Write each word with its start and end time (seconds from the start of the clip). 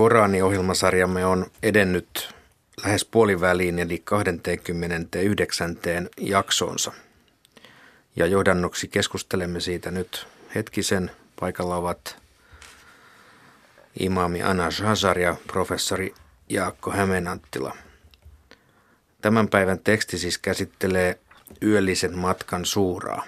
Korani-ohjelmasarjamme 0.00 1.26
on 1.26 1.50
edennyt 1.62 2.34
lähes 2.84 3.04
puoliväliin 3.04 3.78
eli 3.78 4.02
29. 4.04 5.78
jaksonsa. 6.20 6.92
Ja 8.16 8.26
johdannoksi 8.26 8.88
keskustelemme 8.88 9.60
siitä 9.60 9.90
nyt 9.90 10.26
hetkisen. 10.54 11.10
Paikalla 11.40 11.76
ovat 11.76 12.16
imaami 14.00 14.42
Anas 14.42 14.80
Hazar 14.80 15.18
ja 15.18 15.36
professori 15.46 16.14
Jaakko 16.48 16.90
Hämeenanttila. 16.90 17.76
Tämän 19.22 19.48
päivän 19.48 19.78
teksti 19.78 20.18
siis 20.18 20.38
käsittelee 20.38 21.18
yöllisen 21.62 22.18
matkan 22.18 22.64
suuraa. 22.64 23.24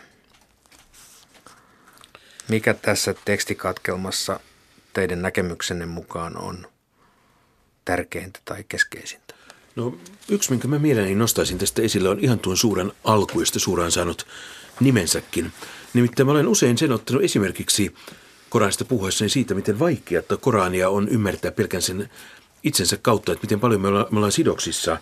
Mikä 2.49 2.75
tässä 2.75 3.15
tekstikatkelmassa 3.25 4.41
teidän 4.93 5.23
näkemyksenne 5.23 5.87
mukaan 5.87 6.37
on 6.37 6.67
tärkeintä 7.85 8.41
tai 8.45 8.65
keskeisintä? 8.69 9.35
No 9.77 9.99
yksi, 10.29 10.51
minkä 10.51 10.69
mä 10.69 10.79
mielelläni 10.79 11.15
nostaisin 11.15 11.59
tästä 11.59 11.83
esille, 11.83 12.09
on 12.09 12.21
ihan 12.21 12.39
tuon 12.39 12.57
suuren 12.57 12.93
alku, 13.05 13.41
josta 13.41 13.59
suura 13.59 13.85
on 13.85 13.93
saanut 13.93 14.27
nimensäkin. 14.81 15.53
Nimittäin 15.95 16.27
mä 16.27 16.33
olen 16.33 16.49
usein 16.49 16.79
sen 16.79 16.93
ottanut 16.93 17.23
esimerkiksi 17.23 17.95
Koranista 18.51 18.85
puhuessani 18.85 19.29
siitä, 19.29 19.55
miten 19.55 19.79
vaikeaa 19.79 20.23
Korania 20.41 20.89
on 20.89 21.09
ymmärtää 21.09 21.53
pelkän 21.53 21.83
sen 21.83 22.11
itsensä 22.63 22.97
kautta, 23.03 23.33
että 23.33 23.45
miten 23.45 23.61
paljon 23.61 23.81
me 23.81 23.89
ollaan, 23.89 24.07
me 24.11 24.17
ollaan 24.19 24.33
sidoksissa 24.33 24.99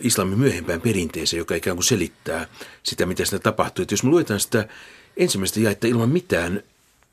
islamin 0.00 0.38
myöhempään 0.38 0.80
perinteeseen, 0.80 1.38
joka 1.38 1.54
ikään 1.54 1.76
kuin 1.76 1.84
selittää 1.84 2.46
sitä, 2.82 3.06
mitä 3.06 3.24
sitä 3.24 3.38
tapahtuu. 3.38 3.82
Että 3.82 3.92
jos 3.92 4.02
me 4.02 4.10
luetaan 4.10 4.40
sitä 4.40 4.68
ensimmäistä 5.16 5.60
jaetta 5.60 5.86
ilman 5.86 6.08
mitään 6.08 6.62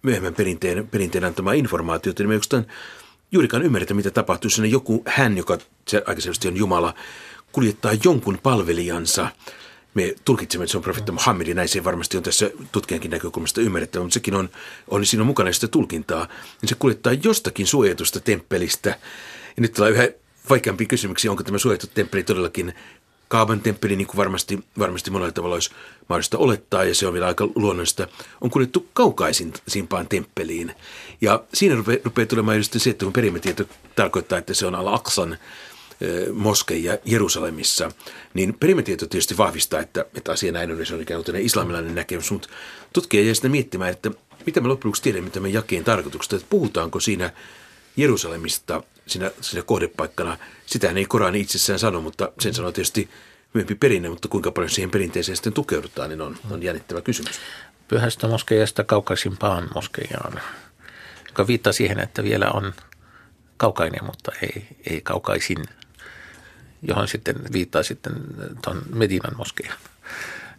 myöhemmän 0.03 0.35
perinteen, 0.35 0.87
perinteen 0.87 1.23
antamaa 1.23 1.53
informaatiota, 1.53 2.23
niin 2.23 2.29
me 2.29 2.33
oikeastaan 2.33 2.65
juurikaan 3.31 3.63
ymmärretä, 3.63 3.93
mitä 3.93 4.11
tapahtuu. 4.11 4.49
Sinne 4.49 4.67
joku 4.67 5.03
hän, 5.05 5.37
joka 5.37 5.57
se 5.87 6.47
on 6.47 6.57
Jumala, 6.57 6.93
kuljettaa 7.51 7.91
jonkun 8.03 8.39
palvelijansa. 8.43 9.27
Me 9.93 10.15
tulkitsemme, 10.25 10.63
että 10.63 10.71
se 10.71 10.77
on 10.77 10.83
profetta 10.83 11.11
Muhammed, 11.11 11.47
ja 11.47 11.55
näin 11.55 11.69
se 11.69 11.83
varmasti 11.83 12.17
on 12.17 12.23
tässä 12.23 12.51
tutkijankin 12.71 13.11
näkökulmasta 13.11 13.61
ymmärrettävä, 13.61 14.03
mutta 14.03 14.13
sekin 14.13 14.35
on, 14.35 14.49
on 14.87 15.05
siinä 15.05 15.21
on 15.21 15.27
mukana 15.27 15.53
sitä 15.53 15.67
tulkintaa. 15.67 16.27
Niin 16.61 16.69
se 16.69 16.75
kuljettaa 16.75 17.13
jostakin 17.13 17.67
suojatusta 17.67 18.19
temppelistä. 18.19 18.89
Ja 19.57 19.61
nyt 19.61 19.73
tulee 19.73 19.91
yhä 19.91 20.07
vaikeampia 20.49 20.87
kysymyksiä, 20.87 21.31
onko 21.31 21.43
tämä 21.43 21.57
suojattu 21.57 21.87
temppeli 21.93 22.23
todellakin 22.23 22.73
Kaaban 23.33 23.61
temppeli, 23.61 23.95
niin 23.95 24.07
kuin 24.07 24.17
varmasti, 24.17 24.59
varmasti 24.79 25.11
monella 25.11 25.31
tavalla 25.31 25.55
olisi 25.55 25.71
mahdollista 26.09 26.37
olettaa, 26.37 26.83
ja 26.83 26.95
se 26.95 27.07
on 27.07 27.13
vielä 27.13 27.27
aika 27.27 27.47
luonnollista, 27.55 28.07
on 28.41 28.49
kuljettu 28.49 28.87
kaukaisimpaan 28.93 30.07
temppeliin. 30.07 30.75
Ja 31.21 31.43
siinä 31.53 31.75
rupeaa, 31.75 31.97
rupeaa 32.03 32.25
tulemaan 32.25 32.57
just 32.57 32.75
se, 32.77 32.89
että 32.89 33.05
kun 33.05 33.13
perimetieto 33.13 33.63
tarkoittaa, 33.95 34.37
että 34.37 34.53
se 34.53 34.65
on 34.65 34.75
Al-Aqsan 34.75 35.37
moskeja 36.33 36.97
Jerusalemissa, 37.05 37.91
niin 38.33 38.53
perimetieto 38.53 39.07
tietysti 39.07 39.37
vahvistaa, 39.37 39.79
että, 39.79 40.05
että 40.15 40.31
asia 40.31 40.51
näin 40.51 40.71
on, 40.71 40.85
se 40.85 40.95
on 40.95 41.01
ikään 41.01 41.23
kuin 41.23 41.35
islamilainen 41.35 41.95
näkemys, 41.95 42.31
mutta 42.31 42.49
tutkija 42.93 43.23
jää 43.23 43.33
sitä 43.33 43.49
miettimään, 43.49 43.91
että 43.91 44.11
mitä 44.45 44.61
me 44.61 44.67
loppujen 44.67 44.89
lopuksi 44.89 45.01
tiedämme 45.01 45.29
tämän 45.29 45.53
jakeen 45.53 45.83
tarkoituksesta, 45.83 46.35
että 46.35 46.47
puhutaanko 46.49 46.99
siinä 46.99 47.31
Jerusalemista 47.97 48.83
siinä, 49.07 49.31
siinä 49.41 49.63
kohdepaikkana. 49.63 50.37
Sitähän 50.65 50.97
ei 50.97 51.05
Korani 51.05 51.39
itsessään 51.39 51.79
sano, 51.79 52.01
mutta 52.01 52.31
sen 52.39 52.53
sanoo 52.53 52.71
tietysti 52.71 53.09
myöhempi 53.53 53.75
perinne, 53.75 54.09
mutta 54.09 54.27
kuinka 54.27 54.51
paljon 54.51 54.69
siihen 54.69 54.91
perinteeseen 54.91 55.35
sitten 55.35 55.53
tukeudutaan, 55.53 56.09
niin 56.09 56.21
on, 56.21 56.37
on 56.51 56.63
jännittävä 56.63 57.01
kysymys. 57.01 57.39
Pyhästä 57.87 58.27
moskeijasta 58.27 58.83
kaukaisimpaan 58.83 59.69
moskeijaan, 59.75 60.41
joka 61.27 61.47
viittaa 61.47 61.73
siihen, 61.73 61.99
että 61.99 62.23
vielä 62.23 62.49
on 62.53 62.73
kaukainen, 63.57 64.05
mutta 64.05 64.31
ei, 64.41 64.67
ei 64.89 65.01
kaukaisin, 65.01 65.65
johon 66.81 67.07
sitten 67.07 67.35
viittaa 67.53 67.83
sitten 67.83 68.13
tuon 68.63 68.81
Medinan 68.93 69.37
moskeijan. 69.37 69.77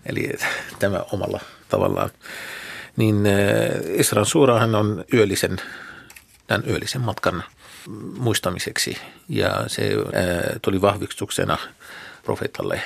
Eli 0.06 0.32
tämä 0.78 1.00
omalla 1.12 1.40
tavallaan. 1.68 2.10
Niin 2.96 3.26
eh, 3.26 4.00
Israel 4.00 4.24
Suurahan 4.24 4.74
on 4.74 5.04
yöllisen, 5.12 5.56
tämän 6.46 6.68
yöllisen 6.68 7.00
matkan 7.00 7.44
muistamiseksi 8.18 8.98
ja 9.28 9.64
se 9.66 9.90
ää, 9.92 10.58
tuli 10.62 10.80
vahvistuksena 10.80 11.58
profeetalle 12.22 12.82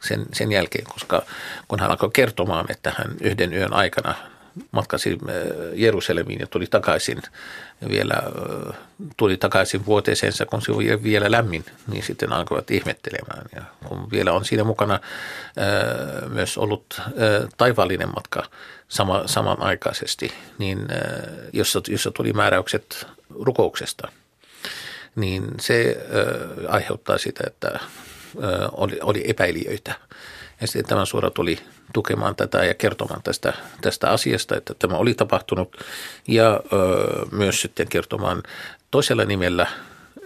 sen, 0.00 0.26
sen 0.32 0.52
jälkeen, 0.52 0.84
koska 0.84 1.22
kun 1.68 1.80
hän 1.80 1.90
alkoi 1.90 2.10
kertomaan, 2.12 2.66
että 2.68 2.92
hän 2.98 3.16
yhden 3.20 3.52
yön 3.52 3.72
aikana 3.72 4.14
matkasi 4.70 5.18
Jerusalemiin 5.74 6.40
ja 6.40 6.46
tuli 6.46 6.66
takaisin 6.66 7.22
vielä 7.88 8.22
tuli 9.16 9.36
takaisin 9.36 9.86
vuoteeseensa, 9.86 10.46
kun 10.46 10.62
se 10.62 10.72
oli 10.72 11.02
vielä 11.02 11.30
lämmin, 11.30 11.64
niin 11.86 12.02
sitten 12.02 12.32
alkoivat 12.32 12.70
ihmettelemään. 12.70 13.46
Ja 13.54 13.62
kun 13.88 14.10
vielä 14.10 14.32
on 14.32 14.44
siinä 14.44 14.64
mukana 14.64 15.00
myös 16.28 16.58
ollut 16.58 17.00
taivaallinen 17.56 18.08
matka 18.14 18.44
sama, 18.88 19.22
samanaikaisesti, 19.26 20.32
niin 20.58 20.88
jossa, 21.52 21.80
jossa 21.88 22.10
tuli 22.10 22.32
määräykset 22.32 23.06
rukouksesta– 23.30 24.08
niin 25.16 25.44
se 25.60 25.96
äh, 25.98 26.74
aiheuttaa 26.74 27.18
sitä, 27.18 27.44
että 27.46 27.68
äh, 27.74 27.80
oli, 28.72 28.98
oli 29.02 29.24
epäilijöitä. 29.26 29.94
Ja 30.60 30.66
sitten 30.66 30.88
tämä 30.88 31.04
suora 31.04 31.30
tuli 31.30 31.58
tukemaan 31.92 32.36
tätä 32.36 32.64
ja 32.64 32.74
kertomaan 32.74 33.22
tästä, 33.22 33.52
tästä 33.80 34.10
asiasta, 34.10 34.56
että 34.56 34.74
tämä 34.74 34.96
oli 34.96 35.14
tapahtunut 35.14 35.76
ja 36.28 36.52
äh, 36.52 37.32
myös 37.32 37.60
sitten 37.60 37.88
kertomaan 37.88 38.42
toisella 38.90 39.24
nimellä 39.24 39.66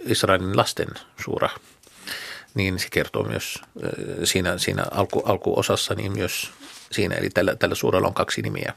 Israelin 0.07 0.57
lasten 0.57 0.89
suura 1.25 1.49
niin 2.55 2.79
se 2.79 2.89
kertoo 2.91 3.23
myös 3.23 3.63
siinä, 4.25 4.59
siinä 4.59 4.85
alku, 4.91 5.23
alkuosassa, 5.25 5.95
niin 5.95 6.13
myös 6.13 6.51
siinä, 6.93 7.15
eli 7.15 7.31
tällä, 7.31 7.57
tällä 7.57 7.75
suurella 7.75 8.09
on 8.09 8.15
kaksi 8.15 8.43
nimiä. 8.43 8.73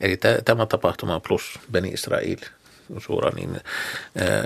Eli 0.00 0.18
tämä 0.44 0.66
tapahtuma 0.66 1.20
plus 1.20 1.58
Beni 1.72 1.88
Israel– 1.88 2.36
suora, 2.98 3.30
niin, 3.30 3.60
ää, 4.18 4.42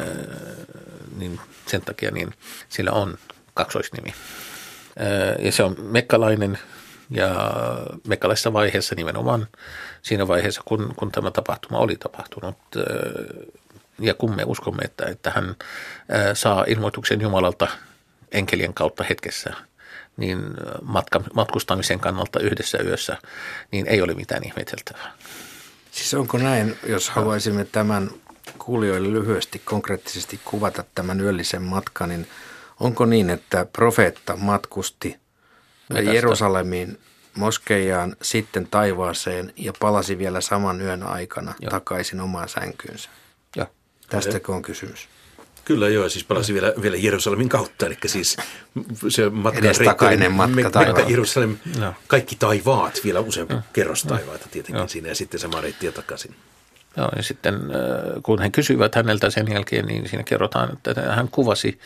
niin 1.17 1.41
sen 1.67 1.81
takia 1.83 2.11
niin 2.11 2.35
sillä 2.69 2.93
on 2.93 3.19
kaksoisnimi. 3.55 4.15
Ää, 4.99 5.35
ja 5.39 5.53
se 5.53 5.63
on 5.63 5.77
mekkalainen 5.79 6.59
ja 7.11 7.53
mekkalaisessa 8.09 8.53
vaiheessa 8.53 8.95
nimenomaan 8.95 9.47
siinä 10.03 10.29
vaiheessa, 10.29 10.63
kun, 10.65 10.95
kun 10.97 11.13
tämä 11.13 11.31
tapahtuma 11.31 11.79
oli 11.79 11.97
tapahtunut. 11.97 12.57
Ää, 12.77 12.85
ja 14.01 14.15
kun 14.15 14.37
me 14.37 14.43
uskomme, 14.47 14.83
että, 14.85 15.07
että 15.07 15.31
hän 15.31 15.57
ää, 16.09 16.35
saa 16.35 16.65
ilmoituksen 16.69 17.21
Jumalalta 17.21 17.69
enkelien 18.33 18.75
kautta 18.75 19.05
hetkessä, 19.05 19.55
niin 20.17 20.39
matka, 20.83 21.21
matkustamisen 21.35 22.01
kannalta 22.01 22.41
yhdessä 22.41 22.79
yössä, 22.79 23.17
niin 23.73 23.87
ei 23.87 24.03
ole 24.03 24.15
mitään 24.15 24.45
ihmeteltävää. 24.45 25.13
Siis 25.91 26.15
onko 26.15 26.39
näin, 26.39 26.79
jos 26.87 27.11
haluaisimme 27.11 27.65
tämän 27.65 28.11
kuulijoille 28.59 29.13
lyhyesti 29.13 29.63
konkreettisesti 29.65 30.41
kuvata 30.45 30.85
tämän 30.95 31.21
yöllisen 31.21 31.63
matkan, 31.63 32.09
niin 32.09 32.27
onko 32.81 33.07
niin, 33.07 33.31
että 33.31 33.67
profeetta 33.73 34.37
matkusti 34.37 35.17
Metasta. 35.89 36.13
Jerusalemiin 36.13 36.99
moskeijaan, 37.35 38.17
sitten 38.23 38.69
taivaaseen 38.71 39.53
ja 39.57 39.73
palasi 39.81 40.19
vielä 40.19 40.41
saman 40.41 40.81
yön 40.81 41.03
aikana 41.03 41.55
Joo. 41.61 41.71
takaisin 41.71 42.21
omaan 42.21 42.49
sänkyynsä? 42.49 43.11
Joo. 43.57 43.67
Tästäkö 44.09 44.53
on 44.53 44.63
kysymys? 44.63 45.09
Kyllä 45.65 45.89
joo, 45.89 46.09
siis 46.09 46.25
palasi 46.25 46.55
vielä, 46.55 46.73
vielä 46.83 46.97
Jerusalemin 46.97 47.49
kautta, 47.49 47.87
eli 47.87 47.97
siis 48.07 48.37
se 49.09 49.31
matka 49.31 49.59
Edestakainen 49.59 50.33
matka 50.33 50.55
me, 50.55 50.71
taivaan. 50.71 51.11
Jerusalem, 51.11 51.57
no. 51.79 51.95
kaikki 52.07 52.37
taivaat, 52.37 53.01
vielä 53.05 53.21
useampi 53.21 53.55
no. 53.55 53.63
kerros 53.73 54.03
taivaita 54.03 54.49
tietenkin 54.51 54.81
no. 54.81 54.89
siinä, 54.89 55.09
ja 55.09 55.15
sitten 55.15 55.41
sama 55.41 55.61
reitti 55.61 55.93
takaisin. 55.93 56.37
Joo, 56.97 57.09
ja 57.17 57.23
sitten 57.23 57.61
kun 58.23 58.43
he 58.43 58.51
kysyivät 58.51 58.95
häneltä 58.95 59.31
sen 59.31 59.47
jälkeen, 59.53 59.87
niin 59.87 60.09
siinä 60.09 60.23
kerrotaan, 60.23 60.73
että 60.73 61.03
hän 61.15 61.29
kuvasi, 61.29 61.81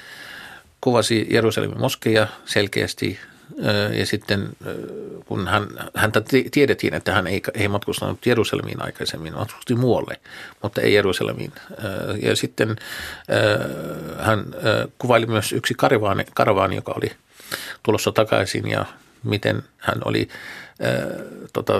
kuvasi 0.81 1.27
Jerusalemin 1.31 1.81
moskeja 1.81 2.27
selkeästi 2.45 3.19
ja 3.99 4.07
sitten 4.07 4.49
kun 5.27 5.49
hän, 5.49 5.67
häntä 5.95 6.23
tiedettiin, 6.51 6.95
että 6.95 7.13
hän 7.13 7.27
ei, 7.27 7.43
ei 7.55 7.69
matkustanut 7.69 8.27
Jerusalemiin 8.27 8.83
aikaisemmin, 8.83 9.35
matkusti 9.35 9.75
muualle, 9.75 10.21
mutta 10.63 10.81
ei 10.81 10.95
Jerusalemiin. 10.95 11.53
Ja 12.23 12.37
sitten 12.37 12.77
hän 14.19 14.45
kuvaili 14.99 15.27
myös 15.27 15.53
yksi 15.53 15.75
karavaani, 15.75 16.25
karavaani 16.35 16.77
joka 16.77 16.93
oli 16.97 17.13
tulossa 17.83 18.13
takaisin 18.13 18.71
ja 18.71 18.85
miten 19.25 19.63
hän 19.79 19.99
oli 20.05 20.29
tota, 21.53 21.73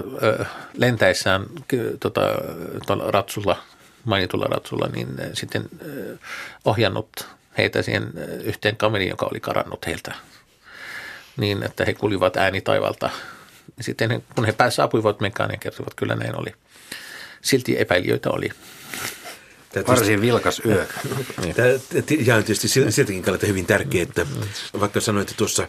lentäessään 0.75 1.47
tota, 2.01 2.21
ratsulla, 3.09 3.63
mainitulla 4.05 4.47
ratsulla, 4.47 4.89
niin 4.89 5.09
sitten 5.33 5.65
ohjannut 6.65 7.29
heitä 7.59 7.83
siihen 7.83 8.13
yhteen 8.45 8.77
kameliin, 8.77 9.11
joka 9.11 9.27
oli 9.31 9.41
karannut 9.41 9.87
heiltä 9.87 10.15
niin, 11.37 11.63
että 11.63 11.85
he 11.85 11.95
kulivat 11.95 12.37
ääni 12.37 12.61
taivalta. 12.61 13.11
Sitten 13.81 14.23
kun 14.35 14.45
he 14.45 14.53
pääsivät 14.53 14.75
saapuivat 14.75 15.21
Mekkaan, 15.21 15.51
he 15.51 15.57
kertovat, 15.57 15.95
kyllä 15.95 16.15
näin 16.15 16.41
oli. 16.41 16.55
Silti 17.43 17.81
epäilijöitä 17.81 18.31
oli. 18.31 18.51
Varsin 19.87 20.21
vilkas 20.21 20.63
yö. 20.65 20.87
Tämä 22.27 22.37
on 22.37 22.45
tietysti 22.45 22.69
siltäkin 22.69 23.23
kannalta 23.23 23.47
hyvin 23.47 23.67
tärkeää, 23.67 24.03
että 24.03 24.27
vaikka 24.81 25.01
sanoit, 25.01 25.29
että 25.29 25.39
tuossa 25.39 25.69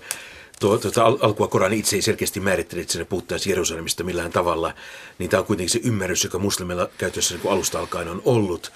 tuo, 0.62 0.78
tuota, 0.78 1.04
alkua 1.04 1.48
Korani 1.48 1.80
itse 1.80 1.96
ei 1.96 2.02
selkeästi 2.02 2.40
määrittele, 2.40 2.82
että 2.82 2.94
se 2.94 3.06
puhuttaisi 3.06 3.50
Jerusalemista 3.50 4.04
millään 4.04 4.32
tavalla, 4.32 4.74
niin 5.20 5.30
tämä 5.30 5.42
on 5.42 5.48
kuitenkin 5.48 5.70
se 5.70 5.80
ymmärrys, 5.84 6.24
joka 6.24 6.40
muslimilla 6.40 6.90
käytössä 6.98 7.36
niin 7.36 7.52
alusta 7.52 7.80
alkaen 7.80 8.08
on 8.08 8.22
ollut. 8.26 8.72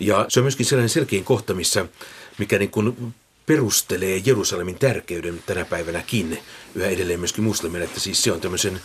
Ja 0.00 0.26
se 0.28 0.40
on 0.40 0.44
myöskin 0.44 0.66
sellainen 0.66 0.88
selkein 0.88 1.24
kohta, 1.24 1.54
missä, 1.54 1.86
mikä 2.38 2.58
niin 2.58 2.70
kuin 2.70 3.14
perustelee 3.46 4.22
Jerusalemin 4.24 4.78
tärkeyden 4.78 5.42
tänä 5.46 5.64
päivänäkin 5.64 6.38
yhä 6.74 6.88
edelleen 6.88 7.20
myöskin 7.20 7.44
muslimille, 7.44 7.84
että 7.84 8.00
siis 8.00 8.22
se 8.22 8.32
on 8.32 8.40
tämmöisen 8.40 8.80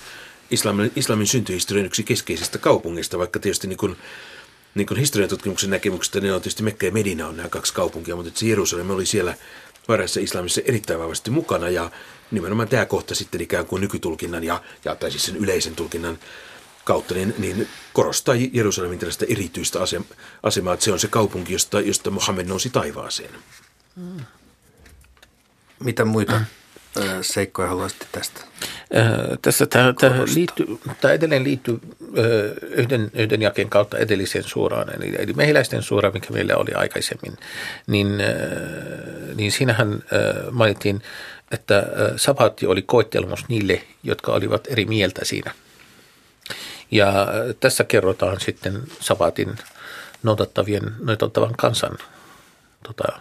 islamin, 0.51 0.91
islamin 0.95 1.27
syntyhistorian 1.27 1.85
yksi 1.85 2.03
keskeisistä 2.03 2.57
kaupungista, 2.57 3.17
vaikka 3.17 3.39
tietysti 3.39 3.67
niin 3.67 3.77
kuin, 3.77 3.95
niin 4.75 4.87
kuin 4.87 4.99
historian 4.99 5.29
tutkimuksen 5.29 5.69
näkemyksestä, 5.69 6.19
niin 6.19 6.33
on 6.33 6.41
tietysti 6.41 6.63
Mekka 6.63 6.85
ja 6.85 6.91
Medina 6.91 7.27
on 7.27 7.37
nämä 7.37 7.49
kaksi 7.49 7.73
kaupunkia, 7.73 8.15
mutta 8.15 8.39
se 8.39 8.45
Jerusalem 8.45 8.89
oli 8.89 9.05
siellä 9.05 9.35
varhaisessa 9.87 10.19
islamissa 10.19 10.61
erittäin 10.65 10.99
vahvasti 10.99 11.31
mukana. 11.31 11.69
Ja 11.69 11.91
nimenomaan 12.31 12.67
tämä 12.67 12.85
kohta 12.85 13.15
sitten 13.15 13.41
ikään 13.41 13.65
kuin 13.65 13.81
nykytulkinnan 13.81 14.43
ja, 14.43 14.61
ja 14.85 14.95
tai 14.95 15.11
siis 15.11 15.25
sen 15.25 15.37
yleisen 15.37 15.75
tulkinnan 15.75 16.17
kautta, 16.83 17.13
niin, 17.13 17.35
niin 17.37 17.67
korostaa 17.93 18.35
Jerusalemin 18.53 18.99
tällaista 18.99 19.25
erityistä 19.29 19.79
asemaa, 20.43 20.73
että 20.73 20.83
se 20.83 20.91
on 20.91 20.99
se 20.99 21.07
kaupunki, 21.07 21.53
josta, 21.53 21.81
josta 21.81 22.11
Mohammed 22.11 22.47
nousi 22.47 22.69
taivaaseen. 22.69 23.31
Mm. 23.95 24.25
Mitä 25.79 26.05
muita 26.05 26.41
seikkoja 27.21 27.67
haluaisitte 27.67 28.05
tästä? 28.11 28.41
Tässä 29.41 29.65
tämä, 29.65 29.93
tämä, 29.99 30.23
liittyy, 30.35 30.65
tämä 31.01 31.13
edelleen 31.13 31.43
liittyy 31.43 31.79
yhden, 32.61 33.11
yhden 33.13 33.41
jakeen 33.41 33.69
kautta 33.69 33.97
edelliseen 33.97 34.43
suoraan, 34.43 34.95
eli, 34.95 35.15
eli 35.19 35.33
mehiläisten 35.33 35.81
suora, 35.81 36.11
mikä 36.11 36.33
meillä 36.33 36.55
oli 36.55 36.73
aikaisemmin, 36.73 37.37
niin, 37.87 38.07
niin 39.35 39.51
siinähän 39.51 40.03
mainittiin, 40.51 41.01
että 41.51 41.83
sabatti 42.15 42.67
oli 42.67 42.81
koettelmus 42.81 43.49
niille, 43.49 43.81
jotka 44.03 44.31
olivat 44.31 44.67
eri 44.67 44.85
mieltä 44.85 45.25
siinä. 45.25 45.51
Ja 46.91 47.27
tässä 47.59 47.83
kerrotaan 47.83 48.39
sitten 48.39 48.83
sabatin 48.99 49.55
noudattavien, 50.23 50.95
noudattavan 50.99 51.55
kansan 51.57 51.97
tota, 52.83 53.19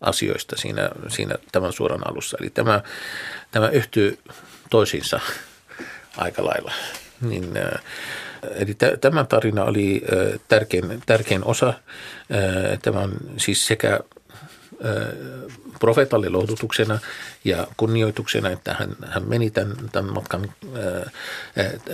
asioista 0.00 0.56
siinä, 0.56 0.90
siinä 1.08 1.34
tämän 1.52 1.72
suoran 1.72 2.10
alussa. 2.10 2.36
Eli 2.40 2.50
tämä, 2.50 2.80
tämä 3.50 3.68
yhtyy 3.68 4.18
toisiinsa 4.70 5.20
aika 6.16 6.44
lailla. 6.44 6.72
Niin, 7.20 7.52
eli 8.54 8.76
tämä 9.00 9.24
tarina 9.24 9.64
oli 9.64 10.02
tärkein, 10.48 11.02
tärkein 11.06 11.44
osa. 11.44 11.74
Tämä 12.82 13.00
on 13.00 13.12
siis 13.36 13.66
sekä 13.66 14.00
profeetalle 15.80 16.28
lohdutuksena 16.28 16.98
ja 17.44 17.66
kunnioituksena, 17.76 18.50
että 18.50 18.74
hän, 18.74 18.96
hän 19.06 19.28
meni 19.28 19.50
tämän, 19.50 19.76
tämän 19.92 20.12
matkan, 20.12 20.52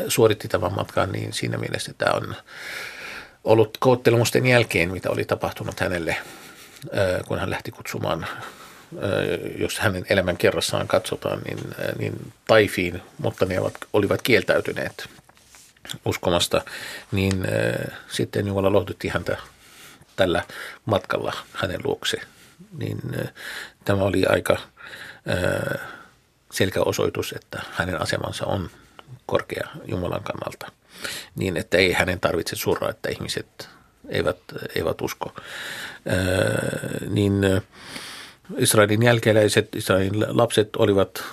suoritti 0.09 0.49
tämän 0.49 0.75
matkan, 0.75 1.13
niin 1.13 1.33
siinä 1.33 1.59
mielessä 1.59 1.95
tämä 1.99 2.13
on 2.13 2.35
ollut 3.45 3.77
koottelemusten 3.81 4.47
jälkeen, 4.47 4.91
mitä 4.91 5.11
oli 5.11 5.25
tapahtunut 5.25 5.81
hänelle– 5.81 6.17
kun 7.29 7.39
hän 7.39 7.51
lähti 7.51 7.71
kutsumaan, 7.71 8.27
jos 9.59 9.79
hänen 9.79 10.07
elämän 10.09 10.37
kerrassaan 10.37 10.89
katsotaan, 10.89 11.41
niin, 11.41 11.59
niin 11.99 12.33
taifiin, 12.47 13.03
mutta 13.19 13.45
ne 13.45 13.57
olivat 13.93 14.23
kieltäytyneet 14.23 15.09
uskomasta, 16.05 16.63
niin 17.13 17.47
sitten 18.09 18.47
Jumala 18.47 18.73
lohdutti 18.73 19.09
häntä 19.09 19.37
tällä 20.17 20.43
matkalla 20.85 21.33
hänen 21.53 21.81
luokse. 21.85 22.21
Niin 22.79 23.01
tämä 23.85 24.03
oli 24.03 24.27
aika 24.27 24.59
selkeä 26.53 26.83
osoitus, 26.83 27.33
että 27.33 27.63
hänen 27.73 28.03
asemansa 28.03 28.47
on 28.47 28.71
korkea 29.27 29.69
Jumalan 29.85 30.23
kannalta, 30.23 30.73
niin 31.37 31.57
että 31.57 31.77
ei 31.77 31.93
hänen 31.93 32.21
tarvitse 32.21 32.57
surra, 32.57 32.91
että 32.91 33.09
ihmiset 33.09 33.69
eivät, 34.09 34.39
eivät 34.77 35.01
usko. 35.01 35.35
Niin 37.09 37.63
Israelin 38.59 39.03
jälkeläiset, 39.03 39.75
Israelin 39.75 40.25
lapset 40.29 40.77
olivat 40.77 41.25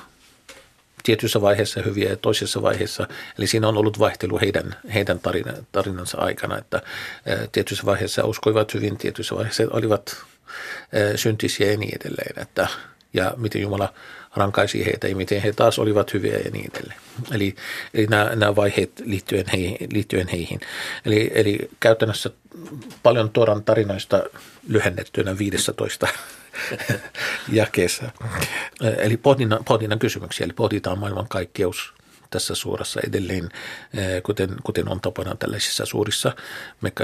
tietyssä 1.03 1.41
vaiheessa 1.41 1.81
hyviä 1.81 2.09
ja 2.09 2.17
toisessa 2.17 2.61
vaiheessa. 2.61 3.07
Eli 3.37 3.47
siinä 3.47 3.67
on 3.67 3.77
ollut 3.77 3.99
vaihtelu 3.99 4.39
heidän, 4.39 4.75
heidän 4.93 5.19
tarina, 5.19 5.53
tarinansa 5.71 6.17
aikana, 6.17 6.57
että 6.57 6.81
tietyssä 7.51 7.85
vaiheessa 7.85 8.25
uskoivat 8.25 8.73
hyvin, 8.73 8.97
tietyssä 8.97 9.35
vaiheessa 9.35 9.63
olivat 9.71 10.23
syntisiä 11.15 11.71
ja 11.71 11.77
niin 11.77 11.97
edelleen. 12.01 12.41
Että, 12.41 12.67
ja 13.13 13.33
miten 13.37 13.61
Jumala 13.61 13.93
rankaisi 14.35 14.85
heitä 14.85 15.07
ja 15.07 15.15
miten 15.15 15.41
he 15.41 15.53
taas 15.53 15.79
olivat 15.79 16.13
hyviä 16.13 16.37
ja 16.37 16.51
niin 16.51 16.71
edelleen. 16.73 16.99
Eli, 17.31 17.55
eli 17.93 18.07
nämä, 18.07 18.35
nämä 18.35 18.55
vaiheet 18.55 18.91
liittyen 19.05 19.45
heihin. 19.53 19.77
Liittyen 19.91 20.27
heihin. 20.27 20.59
Eli, 21.05 21.31
eli 21.33 21.69
käytännössä 21.79 22.29
paljon 23.03 23.29
Toran 23.29 23.63
tarinoista 23.63 24.23
lyhennettynä 24.67 25.37
15 25.37 26.07
jakeessa. 27.51 28.11
Eli 28.97 29.17
pohdinnan, 29.17 29.63
pohdinnan 29.65 29.99
kysymyksiä, 29.99 30.45
eli 30.45 30.53
pohditaan 30.53 30.99
maailman 30.99 31.27
kaikkeus 31.27 31.93
tässä 32.31 32.55
suurassa 32.55 32.99
edelleen, 33.07 33.49
eh, 33.93 34.23
kuten, 34.23 34.55
kuten 34.63 34.89
on 34.89 35.01
tapana 35.01 35.35
tällaisissa 35.35 35.85
suurissa 35.85 36.35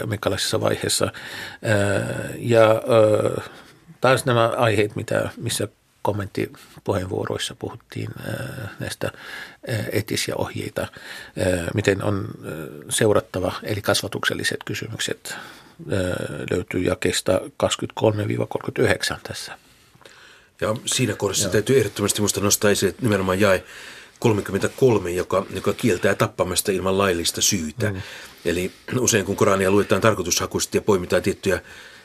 mekalaisissa 0.07 0.61
vaiheissa. 0.61 1.05
Eh, 1.05 2.35
ja 2.39 2.71
eh, 2.71 3.43
taas 4.01 4.25
nämä 4.25 4.47
aiheet, 4.47 4.95
mitä, 4.95 5.29
missä 5.37 5.67
kommenttipuheenvuoroissa 6.01 7.55
puhuttiin 7.59 8.09
näistä 8.79 9.11
etisiä 9.91 10.35
ohjeita, 10.35 10.87
miten 11.73 12.03
on 12.03 12.27
seurattava, 12.89 13.53
eli 13.63 13.81
kasvatukselliset 13.81 14.57
kysymykset 14.65 15.35
löytyy 16.51 16.81
jakeesta 16.81 17.41
23-39 19.13 19.19
tässä. 19.23 19.57
Ja 20.61 20.75
siinä 20.85 21.15
kohdassa 21.15 21.45
Joo. 21.45 21.51
täytyy 21.51 21.79
ehdottomasti 21.79 22.21
minusta 22.21 22.41
nostaa 22.41 22.71
esille 22.71 22.95
nimenomaan 23.01 23.39
jae 23.39 23.63
33, 24.19 25.11
joka, 25.11 25.45
joka 25.49 25.73
kieltää 25.73 26.15
tappamasta 26.15 26.71
ilman 26.71 26.97
laillista 26.97 27.41
syytä. 27.41 27.91
Mm. 27.91 28.01
Eli 28.45 28.71
usein 28.99 29.25
kun 29.25 29.35
Korania 29.35 29.71
luetaan 29.71 30.01
tarkoitushakuisesti 30.01 30.77
ja 30.77 30.81
poimitaan 30.81 31.21
tiettyjä 31.21 31.61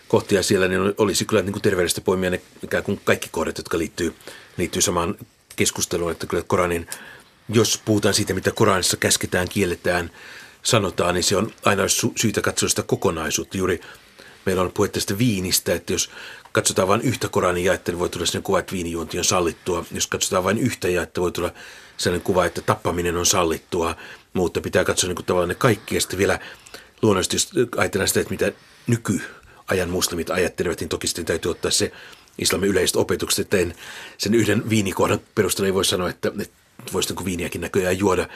kohtia 0.08 0.42
siellä, 0.42 0.68
niin 0.68 0.94
olisi 0.98 1.24
kyllä 1.24 1.42
niin 1.42 1.52
kuin 1.52 1.62
terveydestä 1.62 2.00
poimia 2.00 2.30
ne 2.30 2.40
ikään 2.62 2.84
kuin 2.84 3.00
kaikki 3.04 3.28
kohdat, 3.32 3.58
jotka 3.58 3.78
liittyy, 3.78 4.14
liittyy 4.56 4.82
samaan 4.82 5.14
keskusteluun, 5.56 6.12
että 6.12 6.26
kyllä 6.26 6.42
Koranin, 6.46 6.86
jos 7.48 7.80
puhutaan 7.84 8.14
siitä, 8.14 8.34
mitä 8.34 8.50
Koranissa 8.50 8.96
käsketään, 8.96 9.48
kielletään, 9.48 10.10
sanotaan, 10.62 11.14
niin 11.14 11.24
se 11.24 11.36
on 11.36 11.52
aina 11.64 11.82
syytä 12.16 12.40
katsoa 12.40 12.68
sitä 12.68 12.82
kokonaisuutta. 12.82 13.58
Juuri 13.58 13.80
meillä 14.46 14.62
on 14.62 14.72
puhe 14.72 14.88
tästä 14.88 15.18
viinistä, 15.18 15.74
että 15.74 15.92
jos 15.92 16.10
katsotaan 16.52 16.88
vain 16.88 17.00
yhtä 17.00 17.28
Koranin 17.28 17.64
jaetta, 17.64 17.92
niin 17.92 17.98
voi 17.98 18.08
tulla 18.08 18.26
sellainen 18.26 18.44
kuva, 18.44 18.58
että 18.58 18.72
viinijuonti 18.72 19.18
on 19.18 19.24
sallittua. 19.24 19.84
Jos 19.92 20.06
katsotaan 20.06 20.44
vain 20.44 20.58
yhtä 20.58 20.88
jaetta, 20.88 21.20
voi 21.20 21.32
tulla 21.32 21.52
sellainen 21.96 22.24
kuva, 22.24 22.44
että 22.44 22.60
tappaminen 22.60 23.16
on 23.16 23.26
sallittua. 23.26 23.96
Mutta 24.32 24.60
pitää 24.60 24.84
katsoa 24.84 25.08
niin 25.08 25.16
kuin 25.16 25.26
tavallaan 25.26 25.48
ne 25.48 25.54
kaikki. 25.54 25.94
Ja 25.94 26.00
sitten 26.00 26.18
vielä 26.18 26.38
luonnollisesti, 27.02 27.36
jos 27.58 27.68
ajatellaan 27.76 28.08
sitä, 28.08 28.20
että 28.20 28.30
mitä 28.30 28.52
nyky 28.86 29.20
ajan 29.68 29.90
muslimit 29.90 30.30
ajattelevat, 30.30 30.80
niin 30.80 30.88
toki 30.88 31.06
sitten 31.06 31.24
täytyy 31.24 31.50
ottaa 31.50 31.70
se 31.70 31.92
islamin 32.38 32.70
yleiset 32.70 32.96
opetukset, 32.96 33.46
että 33.46 33.56
en, 33.56 33.74
sen 34.18 34.34
yhden 34.34 34.70
viinikohdan 34.70 35.20
perusteella 35.34 35.66
ei 35.66 35.74
voi 35.74 35.84
sanoa, 35.84 36.10
että, 36.10 36.32
että 36.40 36.92
voisi 36.92 37.14
niin 37.14 37.24
viiniäkin 37.24 37.60
näköjään 37.60 37.98
juoda, 37.98 38.28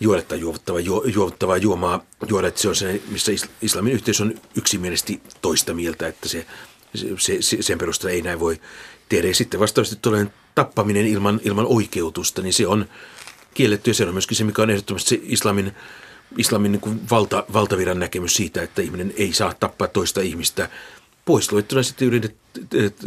juoda 0.00 0.36
juovuttavaa, 0.36 0.80
ju, 0.80 1.02
juovuttavaa 1.04 1.56
juomaa 1.56 2.04
juoda, 2.28 2.48
että 2.48 2.60
se 2.60 2.68
on 2.68 2.76
se, 2.76 3.00
missä 3.08 3.32
islamin 3.62 3.92
yhteisö 3.92 4.22
on 4.22 4.34
yksimielisesti 4.54 5.22
toista 5.42 5.74
mieltä, 5.74 6.08
että 6.08 6.28
se, 6.28 6.46
se, 7.18 7.36
se 7.40 7.56
sen 7.60 7.78
perusteella 7.78 8.14
ei 8.14 8.22
näin 8.22 8.40
voi 8.40 8.60
tehdä. 9.08 9.28
Ja 9.28 9.34
sitten 9.34 9.60
vastaavasti 9.60 9.96
tulee 10.02 10.26
tappaminen 10.54 11.06
ilman, 11.06 11.40
ilman 11.44 11.66
oikeutusta, 11.66 12.42
niin 12.42 12.52
se 12.52 12.66
on 12.66 12.88
kielletty 13.54 13.90
ja 13.90 13.94
se 13.94 14.04
on 14.04 14.14
myöskin 14.14 14.36
se, 14.36 14.44
mikä 14.44 14.62
on 14.62 14.70
ehdottomasti 14.70 15.08
se 15.08 15.20
islamin 15.24 15.72
islamin 16.38 16.72
niin 16.72 17.00
valta, 17.10 17.44
valtaviran 17.52 17.98
näkemys 17.98 18.36
siitä, 18.36 18.62
että 18.62 18.82
ihminen 18.82 19.14
ei 19.16 19.32
saa 19.32 19.54
tappaa 19.60 19.88
toista 19.88 20.20
ihmistä. 20.20 20.68
Pois 21.24 21.52
luettuna 21.52 21.82
sitten 21.82 22.06
juuri 22.06 22.20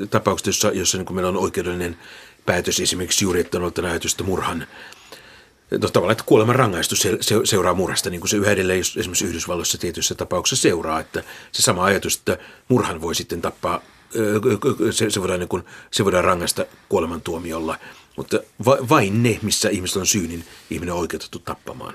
tapaukset, 0.09 0.47
jossa, 0.47 0.71
jossa 0.71 0.97
niin 0.97 1.13
meillä 1.13 1.29
on 1.29 1.37
oikeudellinen 1.37 1.97
päätös 2.45 2.79
esimerkiksi 2.79 3.25
juuri, 3.25 3.39
että 3.39 3.57
on 3.57 3.85
ajatusta 3.85 4.23
murhan 4.23 4.67
No, 5.71 5.89
tavallaan, 5.89 6.11
että 6.11 6.23
kuoleman 6.27 6.55
rangaistus 6.55 6.99
se, 6.99 7.17
se, 7.21 7.35
seuraa 7.43 7.73
murhasta, 7.73 8.09
niin 8.09 8.21
kuin 8.21 8.29
se 8.29 8.37
yhä 8.37 8.51
edelleen 8.51 8.79
esimerkiksi 8.79 9.25
Yhdysvalloissa 9.25 9.77
tietyissä 9.77 10.15
tapauksissa 10.15 10.61
seuraa, 10.61 10.99
että 10.99 11.23
se 11.51 11.61
sama 11.61 11.85
ajatus, 11.85 12.15
että 12.15 12.37
murhan 12.67 13.01
voi 13.01 13.15
sitten 13.15 13.41
tappaa, 13.41 13.81
se, 14.91 15.09
se, 15.09 15.21
voidaan, 15.21 15.39
niin 15.39 15.49
kuin, 15.49 15.63
se 15.91 16.05
voidaan 16.05 16.23
rangaista 16.23 16.65
kuolemantuomiolla, 16.89 17.77
mutta 18.17 18.39
va, 18.65 18.77
vain 18.89 19.23
ne, 19.23 19.39
missä 19.41 19.69
ihmiset 19.69 19.97
on 19.97 20.07
syy, 20.07 20.27
niin 20.27 20.43
ihminen 20.69 20.93
on 20.93 20.99
oikeutettu 20.99 21.39
tappamaan. 21.39 21.93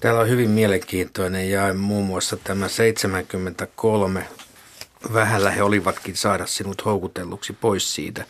Täällä 0.00 0.20
on 0.20 0.28
hyvin 0.28 0.50
mielenkiintoinen 0.50 1.50
ja 1.50 1.74
muun 1.74 2.06
muassa 2.06 2.36
tämä 2.36 2.68
73. 2.68 4.26
Vähällä 5.12 5.50
he 5.50 5.62
olivatkin 5.62 6.16
saada 6.16 6.46
sinut 6.46 6.84
houkutelluksi 6.84 7.52
pois 7.52 7.94
siitä. 7.94 8.24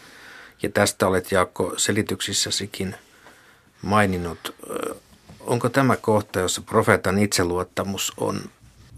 Ja 0.63 0.69
tästä 0.69 1.07
olet 1.07 1.33
Jaakko 1.33 1.75
selityksissäsikin 1.77 2.95
maininnut. 3.83 4.55
Onko 5.41 5.69
tämä 5.69 5.97
kohta, 5.97 6.41
jossa 6.41 6.61
profeetan 6.61 7.19
itseluottamus 7.19 8.13
on 8.17 8.41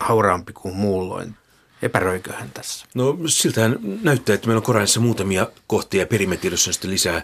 hauraampi 0.01 0.53
kuin 0.53 0.75
muulloin? 0.75 1.37
Epäröikö 1.83 2.33
hän 2.33 2.51
tässä? 2.55 2.87
No 2.95 3.19
siltähän 3.27 3.79
näyttää, 4.03 4.35
että 4.35 4.47
meillä 4.47 4.59
on 4.59 4.65
Koranissa 4.65 5.01
muutamia 5.01 5.47
kohtia 5.67 6.07
perimetiedossa 6.07 6.73
sitten 6.73 6.91
lisää 6.91 7.23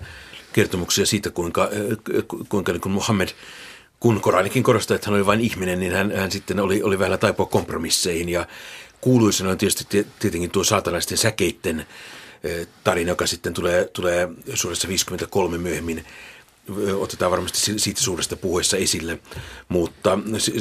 kertomuksia 0.53 1.07
siitä, 1.07 1.31
kuinka, 1.31 1.69
kuinka 2.49 2.73
niin 2.73 2.81
kuin 2.81 2.93
Muhammed 2.93 3.29
kun 4.01 4.21
Koranikin 4.21 4.63
korostaa, 4.63 4.95
että 4.95 5.07
hän 5.07 5.15
oli 5.17 5.27
vain 5.27 5.41
ihminen, 5.41 5.81
niin 5.81 5.93
hän, 5.93 6.13
hän 6.17 6.31
sitten 6.31 6.61
oli, 6.61 6.83
oli 6.83 6.99
vähän 6.99 7.19
taipua 7.19 7.47
kompromisseihin. 7.47 8.29
Ja 8.29 8.47
kuuluisena 9.01 9.51
on 9.51 9.59
tietysti 9.59 10.07
tietenkin 10.19 10.51
tuo 10.51 10.65
saatanaisten 10.65 11.19
säkeitten 11.19 11.87
tarina, 12.85 13.11
joka 13.11 13.27
sitten 13.27 13.55
tulee, 13.55 13.85
tulee 13.93 14.29
suuressa 14.55 14.89
53 14.89 15.59
myöhemmin. 15.59 16.05
Otetaan 16.99 17.31
varmasti 17.31 17.79
siitä 17.79 18.01
suuresta 18.01 18.37
puheessa 18.37 18.77
esille, 18.77 19.19
mutta 19.69 20.19
se, 20.39 20.53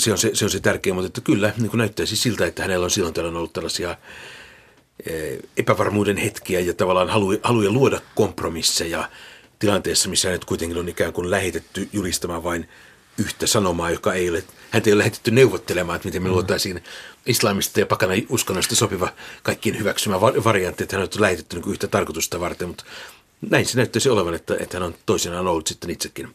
se, 0.00 0.12
on, 0.12 0.18
se, 0.18 0.30
se 0.34 0.44
on 0.44 0.50
se 0.50 0.60
tärkeä, 0.60 0.94
mutta 0.94 1.06
että 1.06 1.20
kyllä 1.20 1.52
niin 1.58 1.70
kuin 1.70 1.78
näyttäisi 1.78 2.16
siltä, 2.16 2.46
että 2.46 2.62
hänellä 2.62 2.84
on 2.84 2.90
silloin 2.90 3.14
tällöin 3.14 3.36
ollut 3.36 3.52
tällaisia 3.52 3.96
epävarmuuden 5.56 6.16
hetkiä 6.16 6.60
ja 6.60 6.74
tavallaan 6.74 7.08
haluja, 7.08 7.38
haluja 7.42 7.70
luoda 7.70 8.00
kompromisseja 8.14 9.08
tilanteessa, 9.58 10.08
missä 10.08 10.28
hänet 10.28 10.44
kuitenkin 10.44 10.78
on 10.78 10.88
ikään 10.88 11.12
kuin 11.12 11.30
lähetetty 11.30 11.88
julistamaan 11.92 12.44
vain 12.44 12.68
yhtä 13.18 13.46
sanomaa, 13.46 13.90
joka 13.90 14.14
ei 14.14 14.30
ole, 14.30 14.44
häntä 14.70 14.90
ei 14.90 14.92
ole 14.92 14.98
lähetetty 14.98 15.30
neuvottelemaan, 15.30 15.96
että 15.96 16.08
miten 16.08 16.22
me 16.22 16.28
mm. 16.28 16.32
luotaisiin 16.32 16.84
islamista 17.26 17.80
ja 17.80 17.86
pakana 17.86 18.14
uskonnosta 18.28 18.76
sopiva 18.76 19.08
kaikkien 19.42 19.78
hyväksymä 19.78 20.20
variantti, 20.20 20.82
että 20.82 20.96
hän 20.96 21.02
on 21.02 21.20
lähetetty 21.20 21.56
niin 21.56 21.70
yhtä 21.72 21.88
tarkoitusta 21.88 22.40
varten, 22.40 22.68
mutta 22.68 22.84
näin 23.50 23.66
se 23.66 23.76
näyttäisi 23.76 24.08
olevan, 24.08 24.34
että, 24.34 24.56
että 24.60 24.76
hän 24.76 24.86
on 24.86 24.94
toisenaan 25.06 25.46
ollut 25.46 25.66
sitten 25.66 25.90
itsekin 25.90 26.34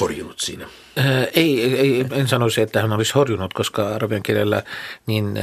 horjunut 0.00 0.40
siinä. 0.40 0.68
Ää, 0.96 1.24
ei, 1.34 1.76
ei, 1.76 2.04
en 2.12 2.28
sanoisi, 2.28 2.60
että 2.60 2.82
hän 2.82 2.92
olisi 2.92 3.12
horjunut, 3.14 3.54
koska 3.54 3.88
arabian 3.88 4.22
kielellä 4.22 4.62
niin, 5.06 5.34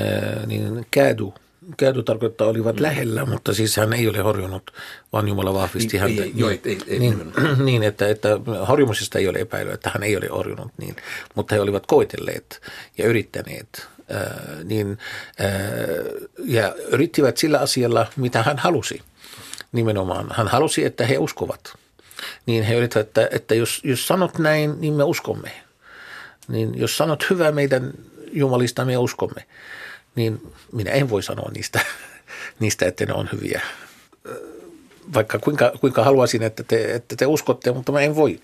niin 0.48 0.86
käädu– 0.92 1.34
käyty 1.78 2.04
tarkoittaa 2.04 2.48
olivat 2.48 2.76
mm. 2.76 2.82
lähellä, 2.82 3.26
mutta 3.26 3.54
siis 3.54 3.78
hän 3.78 3.94
ei 3.94 4.08
ole 4.08 4.18
horjunut, 4.18 4.72
vaan 5.14 5.28
Jumala 5.28 5.54
vahvisti 5.54 5.92
niin, 5.92 6.02
häntä. 6.02 6.24
Ei, 6.24 6.32
joo, 6.36 6.50
ei, 6.50 6.62
ei, 6.88 7.00
niin, 7.00 7.34
niin, 7.66 7.84
että, 7.84 8.08
että 8.08 8.30
horjumisesta 8.68 9.20
ei 9.20 9.28
ole 9.28 9.40
epäilyä, 9.40 9.74
että 9.74 9.92
hän 9.94 10.04
ei 10.04 10.18
ole 10.18 10.28
horjunut, 10.28 10.72
niin, 10.78 10.96
mutta 11.36 11.56
he 11.56 11.62
olivat 11.62 11.86
koitelleet 11.86 12.62
ja 12.98 13.08
yrittäneet. 13.08 13.88
Ää, 14.12 14.58
niin, 14.64 14.98
ää, 15.40 15.50
ja 16.46 16.76
yrittivät 16.92 17.38
sillä 17.38 17.60
asialla, 17.60 18.08
mitä 18.16 18.44
hän 18.44 18.58
halusi 18.58 19.02
nimenomaan. 19.72 20.28
Hän 20.36 20.48
halusi, 20.48 20.86
että 20.86 21.06
he 21.06 21.18
uskovat. 21.18 21.74
Niin 22.46 22.64
he 22.64 22.76
yrittävät, 22.76 23.08
että, 23.08 23.30
että 23.32 23.56
jos, 23.56 23.82
jos 23.84 24.08
sanot 24.08 24.38
näin, 24.38 24.76
niin 24.80 24.94
me 24.94 25.04
uskomme. 25.04 25.52
Niin 26.48 26.80
jos 26.80 26.98
sanot 26.98 27.30
hyvää 27.30 27.52
meidän 27.52 27.94
Jumalista, 28.32 28.86
me 28.86 28.98
uskomme 28.98 29.46
niin 30.20 30.54
minä 30.72 30.92
en 30.92 31.10
voi 31.10 31.24
sanoa 31.24 31.52
niistä, 31.54 31.80
niistä 32.60 32.86
että 32.86 33.06
ne 33.06 33.14
on 33.14 33.30
hyviä. 33.34 33.62
Vaikka 35.14 35.40
kuinka, 35.40 35.72
kuinka 35.82 36.04
haluaisin, 36.04 36.44
että 36.44 36.64
te, 36.64 36.94
että 36.94 37.16
te 37.16 37.26
uskotte, 37.26 37.72
mutta 37.72 37.92
mä 37.92 38.02
en 38.02 38.16
voi. 38.16 38.40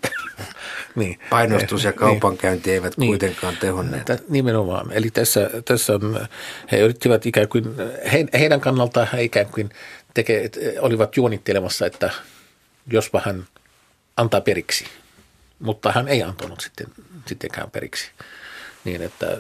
niin. 0.95 1.19
Painostus 1.29 1.83
ja 1.83 1.89
niin. 1.91 1.99
kaupankäynti 1.99 2.69
niin. 2.69 2.73
eivät 2.73 2.97
niin. 2.97 3.07
kuitenkaan 3.07 3.57
tehonneet. 3.57 4.07
Nimenomaan. 4.29 4.91
Eli 4.91 5.09
tässä, 5.09 5.49
tässä 5.65 5.93
on, 5.93 6.27
he 6.71 6.79
yrittivät 6.79 7.25
ikään 7.25 7.47
kuin, 7.47 7.65
he, 8.13 8.25
heidän 8.33 8.61
kannaltaan 8.61 9.07
he 9.13 9.23
ikään 9.23 9.45
kuin 9.45 9.69
teke, 10.13 10.49
olivat 10.79 11.17
juonittelemassa, 11.17 11.85
että 11.85 12.09
jospa 12.91 13.21
hän 13.25 13.47
antaa 14.17 14.41
periksi. 14.41 14.85
Mutta 15.59 15.91
hän 15.91 16.07
ei 16.07 16.23
antanut 16.23 16.61
sitten, 16.61 16.87
sittenkään 17.25 17.71
periksi. 17.71 18.11
Niin, 18.85 19.01
että 19.01 19.37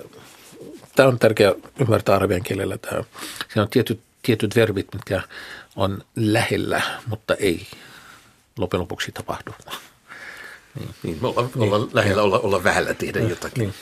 tämä 0.95 1.09
on 1.09 1.19
tärkeää 1.19 1.53
ymmärtää 1.79 2.15
arabian 2.15 2.43
kielellä. 2.43 2.77
Tämä. 2.77 3.03
Siinä 3.53 3.63
on 3.63 3.69
tietyt, 3.69 3.99
tietyt 4.21 4.55
verbit, 4.55 4.93
mitkä 4.93 5.21
on 5.75 6.03
lähellä, 6.15 6.81
mutta 7.07 7.35
ei 7.35 7.67
loppujen 8.57 8.81
lopuksi 8.81 9.11
tapahdu. 9.11 9.51
Niin. 10.79 10.89
Niin, 11.03 11.19
olla, 11.21 11.49
niin. 11.55 11.73
olla 11.73 11.89
lähellä, 11.93 12.21
olla, 12.21 12.39
olla 12.39 12.63
vähällä 12.63 12.93
tehdä 12.93 13.19
niin. 13.19 13.29
jotakin. 13.29 13.61
Niin. 13.61 13.73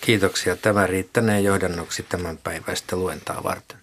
Kiitoksia. 0.00 0.56
Tämä 0.56 0.86
riittänee 0.86 1.40
johdannoksi 1.40 2.02
tämän 2.02 2.38
päiväistä 2.38 2.96
luentaa 2.96 3.44
varten. 3.44 3.78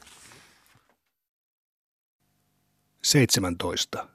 17. 3.01 4.07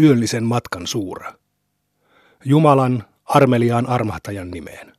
Yöllisen 0.00 0.44
matkan 0.44 0.86
suura. 0.86 1.34
Jumalan 2.44 3.04
armeliaan 3.24 3.86
armahtajan 3.86 4.50
nimeen. 4.50 4.93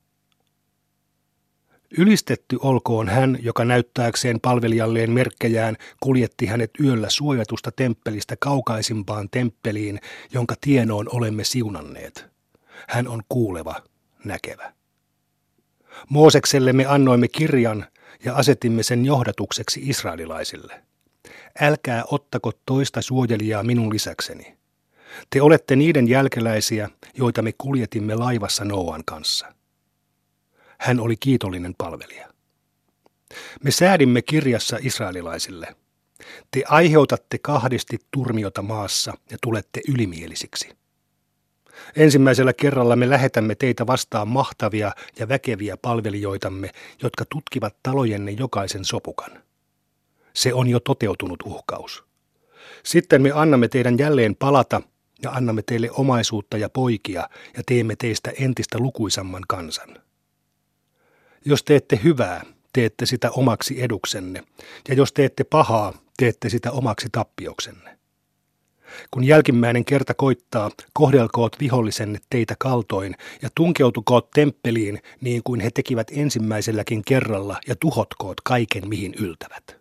Ylistetty 1.97 2.57
olkoon 2.61 3.09
hän, 3.09 3.37
joka 3.41 3.65
näyttääkseen 3.65 4.39
palvelijalleen 4.39 5.11
merkkejään 5.11 5.77
kuljetti 5.99 6.45
hänet 6.45 6.71
yöllä 6.83 7.09
suojatusta 7.09 7.71
temppelistä 7.71 8.35
kaukaisimpaan 8.39 9.29
temppeliin, 9.29 9.99
jonka 10.33 10.55
tienoon 10.61 11.09
olemme 11.11 11.43
siunanneet. 11.43 12.25
Hän 12.87 13.07
on 13.07 13.21
kuuleva, 13.29 13.75
näkevä. 14.23 14.73
Moosekselle 16.09 16.73
me 16.73 16.85
annoimme 16.85 17.27
kirjan 17.27 17.85
ja 18.25 18.35
asetimme 18.35 18.83
sen 18.83 19.05
johdatukseksi 19.05 19.81
israelilaisille. 19.83 20.83
Älkää 21.61 22.03
ottako 22.11 22.51
toista 22.65 23.01
suojelijaa 23.01 23.63
minun 23.63 23.93
lisäkseni. 23.93 24.57
Te 25.29 25.41
olette 25.41 25.75
niiden 25.75 26.07
jälkeläisiä, 26.07 26.89
joita 27.17 27.41
me 27.41 27.51
kuljetimme 27.57 28.15
laivassa 28.15 28.65
Noan 28.65 29.01
kanssa. 29.05 29.54
Hän 30.79 30.99
oli 30.99 31.15
kiitollinen 31.17 31.75
palvelija. 31.77 32.29
Me 33.63 33.71
säädimme 33.71 34.21
kirjassa 34.21 34.77
israelilaisille. 34.81 35.75
Te 36.51 36.63
aiheutatte 36.67 37.37
kahdesti 37.37 37.99
turmiota 38.11 38.61
maassa 38.61 39.13
ja 39.31 39.37
tulette 39.41 39.81
ylimielisiksi. 39.89 40.69
Ensimmäisellä 41.95 42.53
kerralla 42.53 42.95
me 42.95 43.09
lähetämme 43.09 43.55
teitä 43.55 43.87
vastaan 43.87 44.27
mahtavia 44.27 44.91
ja 45.19 45.29
väkeviä 45.29 45.77
palvelijoitamme, 45.77 46.71
jotka 47.03 47.25
tutkivat 47.29 47.75
talojenne 47.83 48.31
jokaisen 48.31 48.85
sopukan. 48.85 49.43
Se 50.33 50.53
on 50.53 50.67
jo 50.67 50.79
toteutunut 50.79 51.43
uhkaus. 51.45 52.03
Sitten 52.83 53.21
me 53.21 53.31
annamme 53.31 53.67
teidän 53.67 53.99
jälleen 53.99 54.35
palata 54.35 54.81
ja 55.23 55.31
annamme 55.31 55.61
teille 55.61 55.91
omaisuutta 55.91 56.57
ja 56.57 56.69
poikia 56.69 57.29
ja 57.57 57.63
teemme 57.65 57.95
teistä 57.95 58.31
entistä 58.39 58.79
lukuisamman 58.79 59.43
kansan. 59.47 60.04
Jos 61.45 61.63
teette 61.63 61.99
hyvää, 62.03 62.41
teette 62.73 63.05
sitä 63.05 63.31
omaksi 63.31 63.81
eduksenne, 63.81 64.43
ja 64.87 64.93
jos 64.95 65.13
teette 65.13 65.43
pahaa, 65.43 65.93
teette 66.17 66.49
sitä 66.49 66.71
omaksi 66.71 67.07
tappioksenne. 67.11 67.97
Kun 69.11 69.23
jälkimmäinen 69.23 69.85
kerta 69.85 70.13
koittaa, 70.13 70.71
kohdelkoot 70.93 71.59
vihollisenne 71.59 72.19
teitä 72.29 72.55
kaltoin 72.59 73.15
ja 73.41 73.49
tunkeutukoot 73.55 74.31
temppeliin 74.31 75.01
niin 75.21 75.41
kuin 75.43 75.59
he 75.59 75.69
tekivät 75.73 76.07
ensimmäiselläkin 76.11 77.01
kerralla 77.05 77.59
ja 77.67 77.75
tuhotkoot 77.75 78.41
kaiken 78.41 78.89
mihin 78.89 79.13
yltävät. 79.19 79.77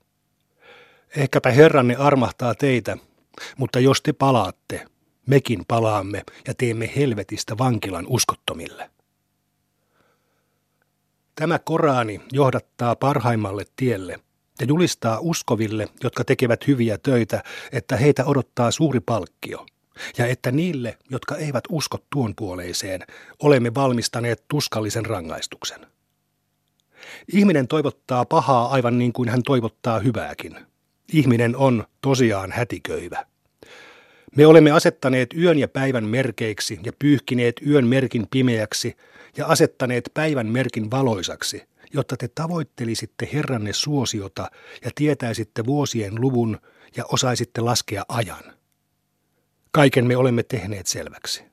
Ehkäpä 1.16 1.50
Herranne 1.50 1.97
armahtaa 1.97 2.54
teitä, 2.54 2.97
mutta 3.56 3.80
jos 3.80 4.02
te 4.02 4.12
palaatte, 4.12 4.87
mekin 5.26 5.64
palaamme 5.68 6.23
ja 6.47 6.54
teemme 6.54 6.90
helvetistä 6.97 7.59
vankilan 7.59 8.06
uskottomille. 8.09 8.90
Tämä 11.34 11.58
Korani 11.58 12.20
johdattaa 12.32 12.96
parhaimmalle 12.96 13.64
tielle 13.76 14.20
ja 14.60 14.66
julistaa 14.66 15.18
uskoville, 15.20 15.88
jotka 16.02 16.24
tekevät 16.24 16.66
hyviä 16.66 16.98
töitä, 16.98 17.42
että 17.72 17.96
heitä 17.96 18.24
odottaa 18.24 18.70
suuri 18.70 19.00
palkkio, 19.00 19.66
ja 20.18 20.26
että 20.26 20.52
niille, 20.52 20.98
jotka 21.10 21.36
eivät 21.36 21.64
usko 21.68 21.98
tuon 22.10 22.34
puoleiseen, 22.36 23.00
olemme 23.42 23.74
valmistaneet 23.74 24.44
tuskallisen 24.48 25.06
rangaistuksen. 25.06 25.86
Ihminen 27.32 27.68
toivottaa 27.68 28.24
pahaa 28.24 28.68
aivan 28.68 28.98
niin 28.98 29.12
kuin 29.12 29.28
hän 29.28 29.42
toivottaa 29.42 29.98
hyvääkin. 29.98 30.56
Ihminen 31.12 31.56
on 31.56 31.84
tosiaan 32.00 32.52
hätiköivä. 32.52 33.26
Me 34.36 34.46
olemme 34.46 34.70
asettaneet 34.70 35.34
yön 35.38 35.58
ja 35.58 35.68
päivän 35.68 36.04
merkeiksi 36.04 36.80
ja 36.84 36.92
pyyhkineet 36.98 37.60
yön 37.66 37.86
merkin 37.86 38.26
pimeäksi 38.30 38.96
ja 39.36 39.46
asettaneet 39.46 40.10
päivän 40.14 40.46
merkin 40.46 40.90
valoisaksi, 40.90 41.62
jotta 41.92 42.16
te 42.16 42.28
tavoittelisitte 42.28 43.28
Herranne 43.32 43.72
suosiota 43.72 44.50
ja 44.84 44.90
tietäisitte 44.94 45.66
vuosien 45.66 46.20
luvun 46.20 46.58
ja 46.96 47.04
osaisitte 47.12 47.60
laskea 47.60 48.04
ajan. 48.08 48.44
Kaiken 49.70 50.06
me 50.06 50.16
olemme 50.16 50.42
tehneet 50.42 50.86
selväksi. 50.86 51.44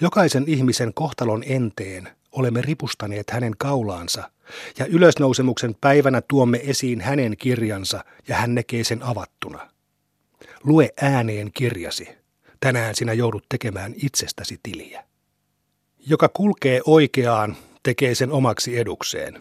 Jokaisen 0.00 0.44
ihmisen 0.46 0.94
kohtalon 0.94 1.42
enteen 1.46 2.08
olemme 2.32 2.62
ripustaneet 2.62 3.30
hänen 3.30 3.52
kaulaansa, 3.58 4.30
ja 4.78 4.86
ylösnousemuksen 4.86 5.74
päivänä 5.80 6.20
tuomme 6.20 6.60
esiin 6.64 7.00
hänen 7.00 7.36
kirjansa, 7.36 8.04
ja 8.28 8.36
hän 8.36 8.54
näkee 8.54 8.84
sen 8.84 9.02
avattuna. 9.02 9.71
Lue 10.64 10.90
ääneen 11.02 11.50
kirjasi. 11.54 12.08
Tänään 12.60 12.94
sinä 12.94 13.12
joudut 13.12 13.44
tekemään 13.48 13.94
itsestäsi 14.02 14.60
tiliä. 14.62 15.04
Joka 16.06 16.28
kulkee 16.28 16.80
oikeaan, 16.86 17.56
tekee 17.82 18.14
sen 18.14 18.32
omaksi 18.32 18.78
edukseen. 18.78 19.40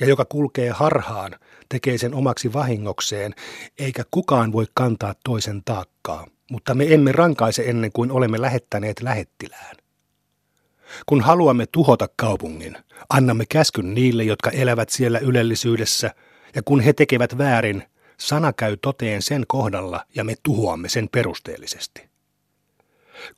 Ja 0.00 0.06
joka 0.06 0.24
kulkee 0.24 0.70
harhaan, 0.70 1.36
tekee 1.68 1.98
sen 1.98 2.14
omaksi 2.14 2.52
vahingokseen, 2.52 3.34
eikä 3.78 4.04
kukaan 4.10 4.52
voi 4.52 4.66
kantaa 4.74 5.14
toisen 5.24 5.62
taakkaa, 5.64 6.26
mutta 6.50 6.74
me 6.74 6.94
emme 6.94 7.12
rankaise 7.12 7.62
ennen 7.66 7.92
kuin 7.92 8.10
olemme 8.10 8.40
lähettäneet 8.40 9.02
lähettilään. 9.02 9.76
Kun 11.06 11.20
haluamme 11.20 11.66
tuhota 11.66 12.08
kaupungin, 12.16 12.76
annamme 13.08 13.44
käskyn 13.48 13.94
niille, 13.94 14.24
jotka 14.24 14.50
elävät 14.50 14.88
siellä 14.88 15.18
ylellisyydessä, 15.18 16.14
ja 16.54 16.62
kun 16.62 16.80
he 16.80 16.92
tekevät 16.92 17.38
väärin, 17.38 17.82
sana 18.20 18.52
käy 18.52 18.76
toteen 18.76 19.22
sen 19.22 19.44
kohdalla 19.48 20.04
ja 20.14 20.24
me 20.24 20.34
tuhoamme 20.42 20.88
sen 20.88 21.08
perusteellisesti. 21.12 22.08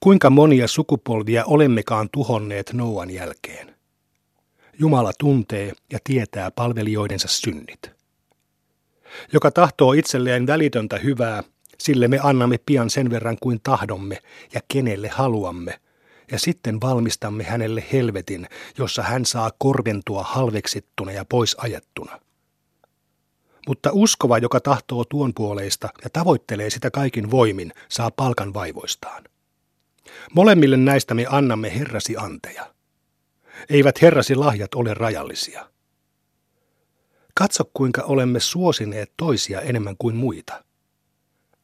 Kuinka 0.01 0.31
monia 0.31 0.69
sukupolvia 0.69 1.45
olemmekaan 1.45 2.09
tuhonneet 2.13 2.73
Noan 2.73 3.11
jälkeen? 3.11 3.75
Jumala 4.79 5.13
tuntee 5.19 5.73
ja 5.93 5.99
tietää 6.05 6.51
palvelijoidensa 6.51 7.29
synnit. 7.29 7.91
Joka 9.33 9.51
tahtoo 9.51 9.93
itselleen 9.93 10.47
välitöntä 10.47 10.99
hyvää, 10.99 11.43
sille 11.79 12.09
me 12.09 12.19
annamme 12.23 12.59
pian 12.67 12.91
sen 12.91 13.11
verran 13.11 13.37
kuin 13.41 13.61
tahdomme 13.63 14.19
ja 14.55 14.61
kenelle 14.69 15.09
haluamme, 15.09 15.81
ja 16.33 16.39
sitten 16.39 16.81
valmistamme 16.81 17.45
hänelle 17.45 17.85
helvetin, 17.93 18.47
jossa 18.79 19.03
hän 19.03 19.25
saa 19.27 19.51
korventua 19.59 20.23
halveksittuna 20.23 21.13
ja 21.13 21.25
pois 21.25 21.57
ajettuna. 21.59 22.21
Mutta 23.69 23.91
uskova, 23.93 24.39
joka 24.39 24.61
tahtoo 24.61 25.05
tuon 25.05 25.35
puoleista 25.35 25.89
ja 26.05 26.11
tavoittelee 26.11 26.71
sitä 26.71 26.91
kaikin 26.91 27.31
voimin, 27.31 27.73
saa 27.89 28.11
palkan 28.11 28.55
vaivoistaan. 28.55 29.25
Molemmille 30.35 30.77
näistä 30.77 31.15
me 31.15 31.27
annamme 31.29 31.79
herrasi 31.79 32.17
anteja. 32.17 32.75
Eivät 33.71 34.03
herrasi 34.03 34.35
lahjat 34.35 34.75
ole 34.75 34.95
rajallisia. 34.95 35.71
Katso, 37.35 37.65
kuinka 37.75 38.03
olemme 38.03 38.41
suosineet 38.41 39.13
toisia 39.17 39.61
enemmän 39.61 39.97
kuin 39.99 40.17
muita. 40.17 40.65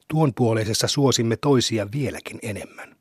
Tuon 0.08 0.34
puoleisessa 0.34 0.88
suosimme 0.88 1.36
toisia 1.36 1.88
vieläkin 1.92 2.38
enemmän. 2.42 2.96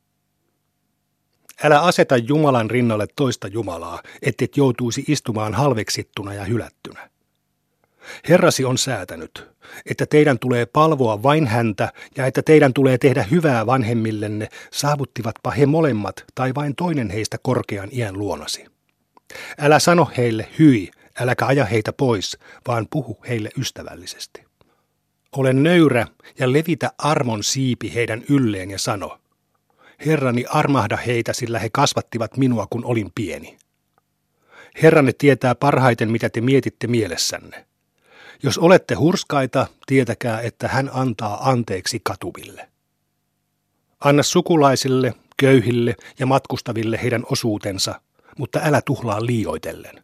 Älä 1.63 1.81
aseta 1.81 2.17
Jumalan 2.17 2.69
rinnalle 2.69 3.07
toista 3.15 3.47
Jumalaa, 3.47 4.01
ettet 4.21 4.57
joutuisi 4.57 5.03
istumaan 5.07 5.53
halveksittuna 5.53 6.33
ja 6.33 6.45
hylättynä. 6.45 7.12
Herrasi 8.29 8.65
on 8.65 8.77
säätänyt, 8.77 9.47
että 9.85 10.05
teidän 10.05 10.39
tulee 10.39 10.65
palvoa 10.65 11.23
vain 11.23 11.47
häntä 11.47 11.93
ja 12.17 12.25
että 12.25 12.41
teidän 12.41 12.73
tulee 12.73 12.97
tehdä 12.97 13.23
hyvää 13.23 13.65
vanhemmillenne, 13.65 14.49
saavuttivatpa 14.71 15.51
he 15.51 15.65
molemmat 15.65 16.23
tai 16.35 16.55
vain 16.55 16.75
toinen 16.75 17.09
heistä 17.09 17.37
korkean 17.43 17.89
iän 17.91 18.19
luonasi. 18.19 18.65
Älä 19.59 19.79
sano 19.79 20.11
heille 20.17 20.47
hyi, 20.59 20.91
äläkä 21.19 21.45
aja 21.45 21.65
heitä 21.65 21.93
pois, 21.93 22.37
vaan 22.67 22.87
puhu 22.89 23.19
heille 23.29 23.49
ystävällisesti. 23.59 24.43
Ole 25.35 25.53
nöyrä 25.53 26.07
ja 26.39 26.53
levitä 26.53 26.91
armon 26.97 27.43
siipi 27.43 27.93
heidän 27.93 28.23
ylleen 28.29 28.71
ja 28.71 28.79
sano, 28.79 29.19
Herrani 30.05 30.45
armahda 30.49 30.97
heitä, 30.97 31.33
sillä 31.33 31.59
he 31.59 31.69
kasvattivat 31.71 32.37
minua, 32.37 32.67
kun 32.69 32.85
olin 32.85 33.11
pieni. 33.15 33.57
Herranne 34.81 35.13
tietää 35.17 35.55
parhaiten, 35.55 36.11
mitä 36.11 36.29
te 36.29 36.41
mietitte 36.41 36.87
mielessänne. 36.87 37.65
Jos 38.43 38.57
olette 38.57 38.95
hurskaita, 38.95 39.67
tietäkää, 39.85 40.41
että 40.41 40.67
hän 40.67 40.89
antaa 40.93 41.49
anteeksi 41.49 41.99
katuville. 42.03 42.69
Anna 43.99 44.23
sukulaisille, 44.23 45.13
köyhille 45.37 45.95
ja 46.19 46.25
matkustaville 46.25 46.99
heidän 47.01 47.23
osuutensa, 47.31 48.01
mutta 48.37 48.59
älä 48.63 48.81
tuhlaa 48.81 49.25
liioitellen. 49.25 50.03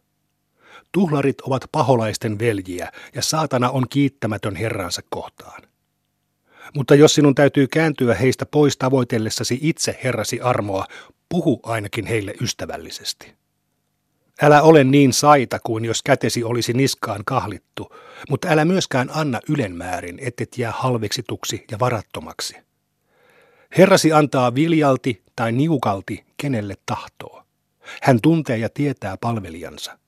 Tuhlarit 0.92 1.40
ovat 1.40 1.64
paholaisten 1.72 2.38
veljiä 2.38 2.92
ja 3.14 3.22
saatana 3.22 3.70
on 3.70 3.86
kiittämätön 3.90 4.56
herransa 4.56 5.02
kohtaan. 5.10 5.62
Mutta 6.74 6.94
jos 6.94 7.14
sinun 7.14 7.34
täytyy 7.34 7.66
kääntyä 7.66 8.14
heistä 8.14 8.46
pois 8.46 8.76
tavoitellessasi 8.76 9.58
itse 9.62 9.98
herrasi 10.04 10.40
armoa, 10.40 10.86
puhu 11.28 11.60
ainakin 11.62 12.06
heille 12.06 12.34
ystävällisesti. 12.40 13.39
Älä 14.42 14.62
ole 14.62 14.84
niin 14.84 15.12
saita 15.12 15.58
kuin 15.64 15.84
jos 15.84 16.02
kätesi 16.02 16.44
olisi 16.44 16.72
niskaan 16.72 17.22
kahlittu, 17.26 17.94
mutta 18.30 18.48
älä 18.48 18.64
myöskään 18.64 19.10
anna 19.14 19.40
ylenmäärin, 19.48 20.18
ettet 20.22 20.58
jää 20.58 20.72
halveksituksi 20.72 21.64
ja 21.70 21.78
varattomaksi. 21.78 22.56
Herrasi 23.78 24.12
antaa 24.12 24.54
viljalti 24.54 25.22
tai 25.36 25.52
niukalti, 25.52 26.24
kenelle 26.36 26.74
tahtoo. 26.86 27.42
Hän 28.02 28.18
tuntee 28.22 28.56
ja 28.56 28.68
tietää 28.68 29.16
palvelijansa. 29.16 29.98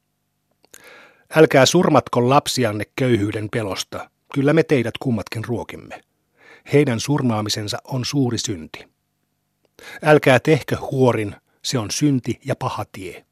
Älkää 1.36 1.66
surmatko 1.66 2.28
lapsianne 2.28 2.84
köyhyyden 2.96 3.48
pelosta, 3.52 4.10
kyllä 4.34 4.52
me 4.52 4.62
teidät 4.62 4.94
kummatkin 5.00 5.44
ruokimme. 5.44 6.00
Heidän 6.72 7.00
surmaamisensa 7.00 7.78
on 7.84 8.04
suuri 8.04 8.38
synti. 8.38 8.88
Älkää 10.02 10.40
tehkö 10.40 10.76
huorin, 10.76 11.36
se 11.64 11.78
on 11.78 11.90
synti 11.90 12.40
ja 12.44 12.56
paha 12.56 12.84
tie. 12.92 13.24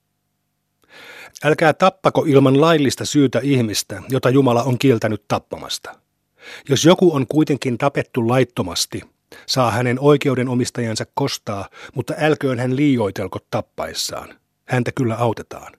Älkää 1.45 1.73
tappako 1.73 2.25
ilman 2.29 2.61
laillista 2.61 3.05
syytä 3.05 3.41
ihmistä, 3.43 4.03
jota 4.09 4.31
Jumala 4.31 4.63
on 4.63 4.79
kieltänyt 4.79 5.25
tappamasta. 5.29 5.95
Jos 6.69 6.85
joku 6.85 7.15
on 7.15 7.27
kuitenkin 7.27 7.79
tapettu 7.79 8.29
laittomasti, 8.29 9.03
saa 9.47 9.71
hänen 9.71 10.01
oikeudenomistajansa 10.01 11.05
kostaa, 11.15 11.69
mutta 11.95 12.15
älköön 12.19 12.59
hän 12.59 12.77
liioitelko 12.77 13.39
tappaessaan. 13.51 14.35
Häntä 14.65 14.93
kyllä 14.93 15.17
autetaan. 15.17 15.73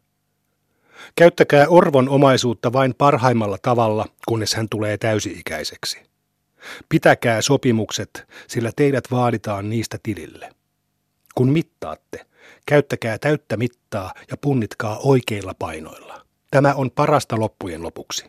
Käyttäkää 1.15 1.67
orvon 1.67 2.09
omaisuutta 2.09 2.73
vain 2.73 2.95
parhaimmalla 2.97 3.57
tavalla, 3.61 4.05
kunnes 4.27 4.55
hän 4.55 4.69
tulee 4.69 4.97
täysi-ikäiseksi. 4.97 6.01
Pitäkää 6.89 7.41
sopimukset, 7.41 8.27
sillä 8.47 8.71
teidät 8.75 9.03
vaaditaan 9.11 9.69
niistä 9.69 9.97
tilille. 10.03 10.49
Kun 11.35 11.49
mittaatte, 11.49 12.25
Käyttäkää 12.65 13.17
täyttä 13.17 13.57
mittaa 13.57 14.13
ja 14.31 14.37
punnitkaa 14.37 14.99
oikeilla 15.03 15.53
painoilla. 15.59 16.25
Tämä 16.51 16.73
on 16.73 16.91
parasta 16.91 17.39
loppujen 17.39 17.83
lopuksi. 17.83 18.25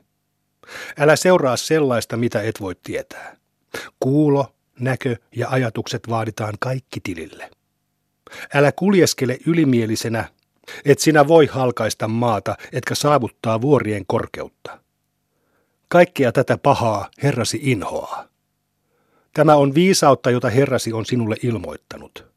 Älä 0.98 1.16
seuraa 1.16 1.57
sellaista, 1.57 2.16
mitä 2.16 2.42
et 2.42 2.61
voi 2.61 2.75
tietää. 2.83 3.37
Kuulo, 4.01 4.55
näkö 4.81 5.16
ja 5.37 5.48
ajatukset 5.51 6.09
vaaditaan 6.09 6.55
kaikki 6.61 7.01
tilille. 7.01 7.51
Älä 8.55 8.72
kuljeskele 8.72 9.38
ylimielisenä, 9.46 10.29
et 10.85 10.98
sinä 10.98 11.29
voi 11.29 11.46
halkaista 11.46 12.09
maata, 12.09 12.57
etkä 12.72 12.94
saavuttaa 12.94 13.61
vuorien 13.61 14.07
korkeutta. 14.07 14.79
Kaikkea 15.88 16.33
tätä 16.33 16.59
pahaa 16.59 17.11
Herrasi 17.22 17.61
inhoaa. 17.62 18.29
Tämä 19.35 19.55
on 19.57 19.75
viisautta, 19.75 20.31
jota 20.31 20.51
Herrasi 20.51 20.92
on 20.92 21.07
sinulle 21.07 21.37
ilmoittanut. 21.42 22.32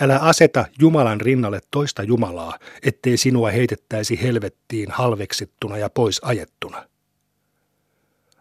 Älä 0.00 0.18
aseta 0.18 0.64
Jumalan 0.80 1.20
rinnalle 1.20 1.60
toista 1.70 2.02
Jumalaa, 2.02 2.58
ettei 2.82 3.16
sinua 3.16 3.50
heitettäisi 3.50 4.22
helvettiin 4.22 4.90
halveksittuna 4.90 5.78
ja 5.78 5.90
pois 5.90 6.20
ajettuna. 6.24 6.88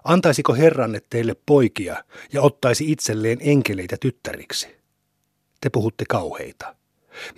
Antaisiko 0.03 0.53
Herranne 0.53 1.01
teille 1.09 1.35
poikia 1.45 2.03
ja 2.33 2.41
ottaisi 2.41 2.91
itselleen 2.91 3.37
enkeleitä 3.41 3.97
tyttäriksi? 3.99 4.67
Te 5.61 5.69
puhutte 5.69 6.05
kauheita. 6.09 6.75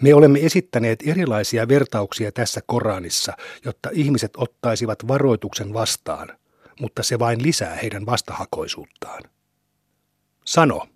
Me 0.02 0.14
olemme 0.14 0.40
esittäneet 0.40 1.04
erilaisia 1.08 1.68
vertauksia 1.68 2.32
tässä 2.32 2.62
Koranissa, 2.66 3.34
jotta 3.66 3.90
ihmiset 3.94 4.32
ottaisivat 4.38 5.08
varoituksen 5.08 5.74
vastaan, 5.74 6.38
mutta 6.80 7.04
se 7.04 7.20
vain 7.20 7.44
lisää 7.44 7.76
heidän 7.76 8.06
vastahakoisuuttaan. 8.06 9.24
Sano, 10.46 10.88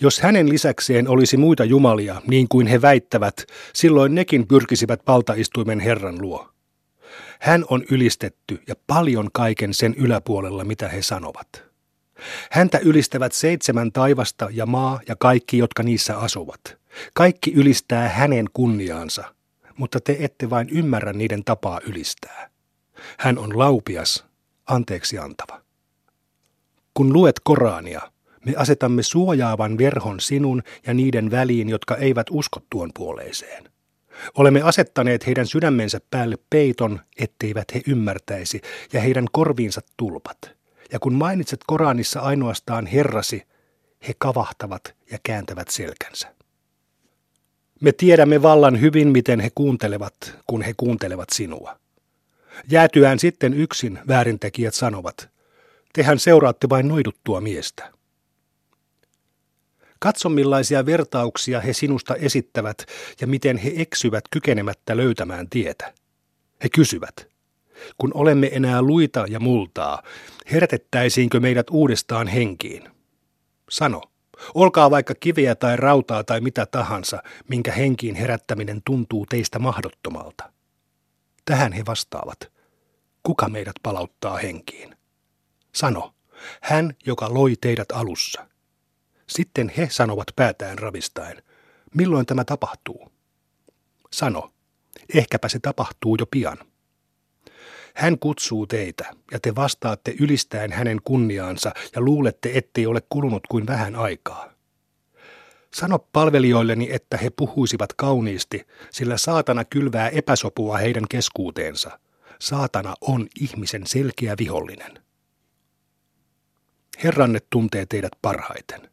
jos 0.00 0.20
hänen 0.20 0.48
lisäkseen 0.48 1.08
olisi 1.08 1.36
muita 1.36 1.64
jumalia, 1.64 2.22
niin 2.26 2.48
kuin 2.48 2.66
he 2.66 2.82
väittävät, 2.82 3.46
silloin 3.74 4.14
nekin 4.14 4.46
pyrkisivät 4.46 5.00
valtaistuimen 5.06 5.80
Herran 5.80 6.22
luo. 6.22 6.48
Hän 7.40 7.64
on 7.70 7.84
ylistetty 7.90 8.62
ja 8.66 8.74
paljon 8.86 9.28
kaiken 9.32 9.74
sen 9.74 9.94
yläpuolella, 9.94 10.64
mitä 10.64 10.88
he 10.88 11.02
sanovat. 11.02 11.68
Häntä 12.50 12.78
ylistävät 12.78 13.32
seitsemän 13.32 13.92
taivasta 13.92 14.48
ja 14.52 14.66
maa 14.66 15.00
ja 15.08 15.16
kaikki, 15.16 15.58
jotka 15.58 15.82
niissä 15.82 16.18
asuvat. 16.18 16.60
Kaikki 17.14 17.52
ylistää 17.52 18.08
hänen 18.08 18.46
kunniaansa, 18.52 19.34
mutta 19.76 20.00
te 20.00 20.16
ette 20.20 20.50
vain 20.50 20.68
ymmärrä 20.68 21.12
niiden 21.12 21.44
tapaa 21.44 21.80
ylistää. 21.86 22.50
Hän 23.18 23.38
on 23.38 23.58
laupias, 23.58 24.24
anteeksi 24.66 25.18
antava. 25.18 25.60
Kun 26.94 27.12
luet 27.12 27.40
Korania, 27.44 28.00
me 28.48 28.54
asetamme 28.56 29.02
suojaavan 29.02 29.78
verhon 29.78 30.20
sinun 30.20 30.62
ja 30.86 30.94
niiden 30.94 31.30
väliin, 31.30 31.68
jotka 31.68 31.96
eivät 31.96 32.26
usko 32.30 32.60
tuon 32.70 32.90
puoleiseen. 32.94 33.64
Olemme 34.34 34.62
asettaneet 34.62 35.26
heidän 35.26 35.46
sydämensä 35.46 36.00
päälle 36.10 36.36
peiton, 36.50 37.00
etteivät 37.18 37.74
he 37.74 37.80
ymmärtäisi, 37.86 38.60
ja 38.92 39.00
heidän 39.00 39.26
korviinsa 39.32 39.80
tulpat. 39.96 40.38
Ja 40.92 40.98
kun 40.98 41.14
mainitset 41.14 41.60
Koranissa 41.66 42.20
ainoastaan 42.20 42.86
Herrasi, 42.86 43.42
he 44.08 44.14
kavahtavat 44.18 44.94
ja 45.10 45.18
kääntävät 45.22 45.68
selkänsä. 45.68 46.34
Me 47.80 47.92
tiedämme 47.92 48.42
vallan 48.42 48.80
hyvin, 48.80 49.08
miten 49.08 49.40
he 49.40 49.50
kuuntelevat, 49.54 50.14
kun 50.46 50.62
he 50.62 50.74
kuuntelevat 50.76 51.28
sinua. 51.32 51.78
Jäätyään 52.70 53.18
sitten 53.18 53.54
yksin 53.54 53.98
väärintekijät 54.08 54.74
sanovat, 54.74 55.28
tehän 55.92 56.18
seuraatte 56.18 56.68
vain 56.68 56.88
noiduttua 56.88 57.40
miestä. 57.40 57.97
Katso 59.98 60.28
millaisia 60.28 60.86
vertauksia 60.86 61.60
he 61.60 61.72
sinusta 61.72 62.14
esittävät 62.14 62.86
ja 63.20 63.26
miten 63.26 63.56
he 63.56 63.72
eksyvät 63.76 64.24
kykenemättä 64.30 64.96
löytämään 64.96 65.48
tietä. 65.48 65.94
He 66.62 66.68
kysyvät, 66.68 67.28
kun 67.98 68.10
olemme 68.14 68.50
enää 68.52 68.82
luita 68.82 69.24
ja 69.28 69.40
multaa, 69.40 70.02
herätettäisiinkö 70.52 71.40
meidät 71.40 71.66
uudestaan 71.70 72.26
henkiin? 72.26 72.88
Sano, 73.70 74.02
olkaa 74.54 74.90
vaikka 74.90 75.14
kiveä 75.20 75.54
tai 75.54 75.76
rautaa 75.76 76.24
tai 76.24 76.40
mitä 76.40 76.66
tahansa, 76.66 77.22
minkä 77.48 77.72
henkiin 77.72 78.14
herättäminen 78.14 78.80
tuntuu 78.84 79.26
teistä 79.26 79.58
mahdottomalta. 79.58 80.52
Tähän 81.44 81.72
he 81.72 81.86
vastaavat, 81.86 82.52
kuka 83.22 83.48
meidät 83.48 83.76
palauttaa 83.82 84.36
henkiin? 84.36 84.96
Sano, 85.74 86.14
hän, 86.62 86.94
joka 87.06 87.34
loi 87.34 87.54
teidät 87.60 87.92
alussa. 87.92 88.47
Sitten 89.28 89.72
he 89.76 89.88
sanovat 89.90 90.26
päätään 90.36 90.78
ravistaen, 90.78 91.42
milloin 91.94 92.26
tämä 92.26 92.44
tapahtuu? 92.44 93.12
Sano, 94.12 94.52
ehkäpä 95.14 95.48
se 95.48 95.58
tapahtuu 95.58 96.16
jo 96.20 96.26
pian. 96.26 96.58
Hän 97.94 98.18
kutsuu 98.18 98.66
teitä, 98.66 99.14
ja 99.32 99.40
te 99.40 99.54
vastaatte 99.54 100.14
ylistäen 100.20 100.72
hänen 100.72 101.00
kunniaansa 101.04 101.72
ja 101.94 102.00
luulette, 102.00 102.50
ettei 102.54 102.86
ole 102.86 103.02
kulunut 103.08 103.46
kuin 103.46 103.66
vähän 103.66 103.96
aikaa. 103.96 104.52
Sano 105.74 105.98
palvelijoilleni, 105.98 106.88
että 106.92 107.16
he 107.16 107.30
puhuisivat 107.30 107.92
kauniisti, 107.92 108.66
sillä 108.90 109.16
saatana 109.16 109.64
kylvää 109.64 110.08
epäsopua 110.08 110.78
heidän 110.78 111.04
keskuuteensa. 111.10 112.00
Saatana 112.40 112.94
on 113.00 113.26
ihmisen 113.40 113.86
selkeä 113.86 114.34
vihollinen. 114.38 115.02
Herranne 117.04 117.38
tuntee 117.50 117.86
teidät 117.86 118.12
parhaiten. 118.22 118.90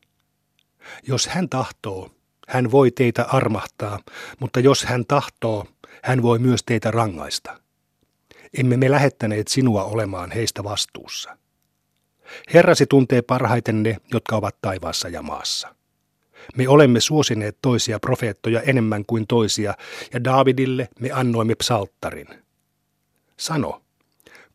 Jos 1.07 1.27
hän 1.27 1.49
tahtoo, 1.49 2.09
hän 2.47 2.71
voi 2.71 2.91
teitä 2.91 3.23
armahtaa, 3.23 3.99
mutta 4.39 4.59
jos 4.59 4.83
hän 4.83 5.05
tahtoo, 5.05 5.65
hän 6.03 6.21
voi 6.21 6.39
myös 6.39 6.63
teitä 6.63 6.91
rangaista. 6.91 7.59
Emme 8.57 8.77
me 8.77 8.91
lähettäneet 8.91 9.47
sinua 9.47 9.83
olemaan 9.83 10.31
heistä 10.31 10.63
vastuussa. 10.63 11.37
Herrasi 12.53 12.85
tuntee 12.85 13.21
parhaiten 13.21 13.83
ne, 13.83 13.97
jotka 14.13 14.35
ovat 14.35 14.55
taivaassa 14.61 15.09
ja 15.09 15.21
maassa. 15.21 15.75
Me 16.55 16.67
olemme 16.67 16.99
suosineet 16.99 17.57
toisia 17.61 17.99
profeettoja 17.99 18.61
enemmän 18.61 19.05
kuin 19.05 19.27
toisia, 19.27 19.73
ja 20.13 20.23
Daavidille 20.23 20.89
me 20.99 21.11
annoimme 21.11 21.55
psalttarin. 21.55 22.27
Sano, 23.37 23.81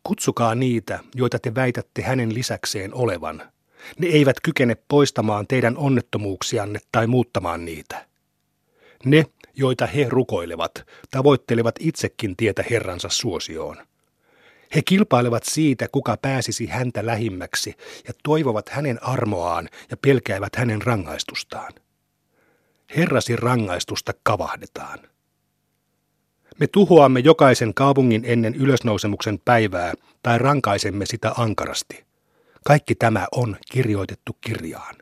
kutsukaa 0.03 0.55
niitä, 0.55 0.99
joita 1.15 1.39
te 1.39 1.55
väitätte 1.55 2.01
hänen 2.01 2.33
lisäkseen 2.33 2.93
olevan– 2.93 3.43
ne 3.99 4.07
eivät 4.07 4.35
kykene 4.43 4.77
poistamaan 4.87 5.47
teidän 5.47 5.77
onnettomuuksianne 5.77 6.79
tai 6.91 7.07
muuttamaan 7.07 7.65
niitä. 7.65 8.05
Ne, 9.05 9.25
joita 9.53 9.85
he 9.85 10.05
rukoilevat, 10.09 10.85
tavoittelevat 11.11 11.75
itsekin 11.79 12.35
tietä 12.35 12.63
Herransa 12.69 13.09
suosioon. 13.09 13.77
He 14.75 14.81
kilpailevat 14.81 15.43
siitä, 15.43 15.87
kuka 15.91 16.17
pääsisi 16.21 16.65
häntä 16.65 17.05
lähimmäksi, 17.05 17.75
ja 18.07 18.13
toivovat 18.23 18.69
hänen 18.69 19.03
armoaan 19.03 19.69
ja 19.91 19.97
pelkäävät 19.97 20.55
hänen 20.55 20.81
rangaistustaan. 20.81 21.73
Herrasi 22.97 23.35
rangaistusta 23.35 24.13
kavahdetaan. 24.23 24.99
Me 26.59 26.67
tuhoamme 26.67 27.19
jokaisen 27.19 27.73
kaupungin 27.73 28.23
ennen 28.25 28.55
ylösnousemuksen 28.55 29.39
päivää 29.45 29.93
tai 30.23 30.37
rankaisemme 30.37 31.05
sitä 31.05 31.33
ankarasti– 31.37 32.03
kaikki 32.65 32.95
tämä 32.95 33.27
on 33.31 33.57
kirjoitettu 33.71 34.37
kirjaan. 34.41 34.95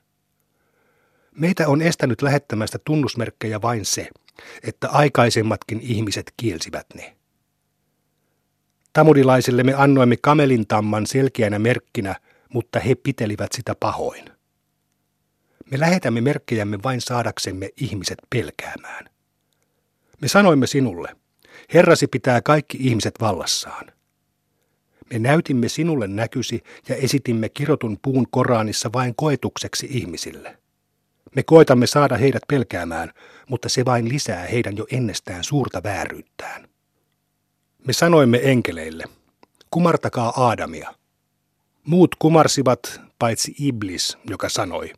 Meitä 1.31 1.67
on 1.67 1.81
estänyt 1.81 2.21
lähettämästä 2.21 2.79
tunnusmerkkejä 2.85 3.61
vain 3.61 3.85
se, 3.85 4.09
että 4.63 4.89
aikaisemmatkin 4.89 5.79
ihmiset 5.81 6.33
kielsivät 6.37 6.85
ne. 6.93 7.15
Tamudilaisille 8.93 9.63
me 9.63 9.73
annoimme 9.73 10.17
kamelintamman 10.17 11.07
selkeänä 11.07 11.59
merkkinä, 11.59 12.15
mutta 12.53 12.79
he 12.79 12.95
pitelivät 12.95 13.51
sitä 13.55 13.75
pahoin. 13.79 14.25
Me 15.71 15.79
lähetämme 15.79 16.21
merkkejämme 16.21 16.79
vain 16.83 17.01
saadaksemme 17.01 17.69
ihmiset 17.77 18.17
pelkäämään. 18.29 19.09
Me 20.21 20.27
sanoimme 20.27 20.67
sinulle, 20.67 21.15
Herrasi 21.73 22.07
pitää 22.07 22.41
kaikki 22.41 22.77
ihmiset 22.81 23.13
vallassaan. 23.21 23.91
Me 25.13 25.19
näytimme 25.19 25.69
sinulle 25.69 26.07
näkysi 26.07 26.63
ja 26.89 26.95
esitimme 26.95 27.49
kirotun 27.49 27.97
puun 28.01 28.27
Koranissa 28.31 28.89
vain 28.93 29.15
koetukseksi 29.15 29.87
ihmisille. 29.89 30.57
Me 31.35 31.43
koetamme 31.43 31.87
saada 31.87 32.17
heidät 32.17 32.43
pelkäämään, 32.47 33.11
mutta 33.49 33.69
se 33.69 33.85
vain 33.85 34.09
lisää 34.09 34.45
heidän 34.45 34.77
jo 34.77 34.85
ennestään 34.91 35.43
suurta 35.43 35.83
vääryyttään. 35.83 36.69
Me 37.87 37.93
sanoimme 37.93 38.39
enkeleille, 38.43 39.03
kumartakaa 39.71 40.33
Aadamia. 40.37 40.93
Muut 41.83 42.15
kumarsivat, 42.19 43.01
paitsi 43.19 43.55
Iblis, 43.59 44.17
joka 44.29 44.49
sanoi, 44.49 44.93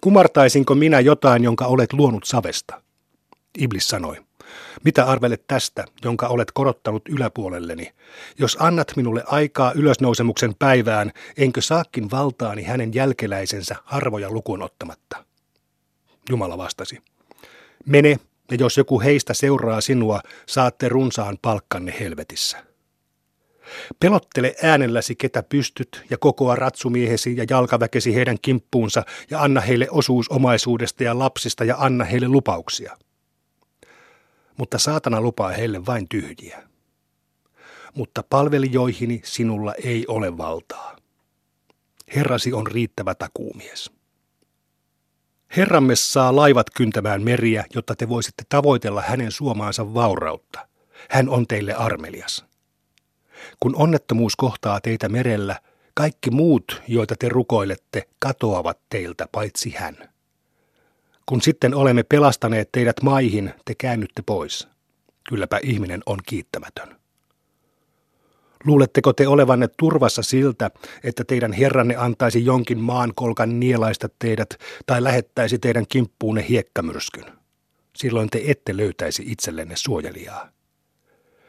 kumartaisinko 0.00 0.74
minä 0.74 1.00
jotain, 1.00 1.44
jonka 1.44 1.66
olet 1.66 1.92
luonut 1.92 2.24
savesta? 2.24 2.82
Iblis 3.58 3.88
sanoi, 3.88 4.16
mitä 4.84 5.04
arvelet 5.04 5.46
tästä, 5.46 5.84
jonka 6.04 6.26
olet 6.26 6.52
korottanut 6.52 7.08
yläpuolelleni? 7.08 7.92
Jos 8.38 8.56
annat 8.60 8.92
minulle 8.96 9.24
aikaa 9.26 9.72
ylösnousemuksen 9.72 10.54
päivään, 10.58 11.12
enkö 11.36 11.60
saakin 11.60 12.10
valtaani 12.10 12.62
hänen 12.62 12.94
jälkeläisensä 12.94 13.76
harvoja 13.84 14.30
lukuun 14.30 14.62
ottamatta? 14.62 15.24
Jumala 16.30 16.58
vastasi. 16.58 16.98
Mene, 17.86 18.16
ja 18.50 18.56
jos 18.60 18.76
joku 18.76 19.00
heistä 19.00 19.34
seuraa 19.34 19.80
sinua, 19.80 20.20
saatte 20.46 20.88
runsaan 20.88 21.38
palkkanne 21.42 21.94
helvetissä. 22.00 22.64
Pelottele 24.00 24.54
äänelläsi, 24.62 25.16
ketä 25.16 25.42
pystyt, 25.42 26.02
ja 26.10 26.18
kokoa 26.18 26.56
ratsumiehesi 26.56 27.36
ja 27.36 27.46
jalkaväkesi 27.50 28.14
heidän 28.14 28.36
kimppuunsa, 28.42 29.02
ja 29.30 29.42
anna 29.42 29.60
heille 29.60 29.86
osuus 29.90 30.28
omaisuudesta 30.28 31.04
ja 31.04 31.18
lapsista, 31.18 31.64
ja 31.64 31.76
anna 31.78 32.04
heille 32.04 32.28
lupauksia 32.28 32.96
mutta 34.62 34.78
saatana 34.78 35.20
lupaa 35.20 35.48
heille 35.48 35.86
vain 35.86 36.08
tyhjiä. 36.08 36.62
Mutta 37.94 38.22
palvelijoihini 38.30 39.20
sinulla 39.24 39.74
ei 39.74 40.04
ole 40.08 40.38
valtaa. 40.38 40.96
Herrasi 42.16 42.52
on 42.52 42.66
riittävä 42.66 43.14
takuumies. 43.14 43.90
Herramme 45.56 45.96
saa 45.96 46.36
laivat 46.36 46.70
kyntämään 46.70 47.22
meriä, 47.22 47.64
jotta 47.74 47.96
te 47.96 48.08
voisitte 48.08 48.42
tavoitella 48.48 49.02
hänen 49.02 49.32
suomaansa 49.32 49.94
vaurautta. 49.94 50.68
Hän 51.10 51.28
on 51.28 51.46
teille 51.46 51.74
armelias. 51.74 52.44
Kun 53.60 53.76
onnettomuus 53.76 54.36
kohtaa 54.36 54.80
teitä 54.80 55.08
merellä, 55.08 55.60
kaikki 55.94 56.30
muut, 56.30 56.82
joita 56.88 57.14
te 57.18 57.28
rukoilette, 57.28 58.08
katoavat 58.18 58.78
teiltä 58.90 59.28
paitsi 59.32 59.70
hän. 59.70 60.11
Kun 61.26 61.42
sitten 61.42 61.74
olemme 61.74 62.02
pelastaneet 62.02 62.68
teidät 62.72 63.02
maihin, 63.02 63.54
te 63.64 63.74
käännytte 63.74 64.22
pois. 64.26 64.68
Kylläpä 65.28 65.60
ihminen 65.62 66.02
on 66.06 66.18
kiittämätön. 66.26 66.96
Luuletteko 68.64 69.12
te 69.12 69.28
olevanne 69.28 69.68
turvassa 69.76 70.22
siltä, 70.22 70.70
että 71.04 71.24
teidän 71.24 71.52
herranne 71.52 71.96
antaisi 71.96 72.44
jonkin 72.44 72.78
maan 72.78 73.12
kolkan 73.14 73.60
nielaista 73.60 74.08
teidät 74.18 74.48
tai 74.86 75.02
lähettäisi 75.02 75.58
teidän 75.58 75.86
kimppuunne 75.88 76.46
hiekkamyrskyn? 76.48 77.24
Silloin 77.96 78.30
te 78.30 78.42
ette 78.46 78.76
löytäisi 78.76 79.22
itsellenne 79.26 79.76
suojelijaa. 79.76 80.51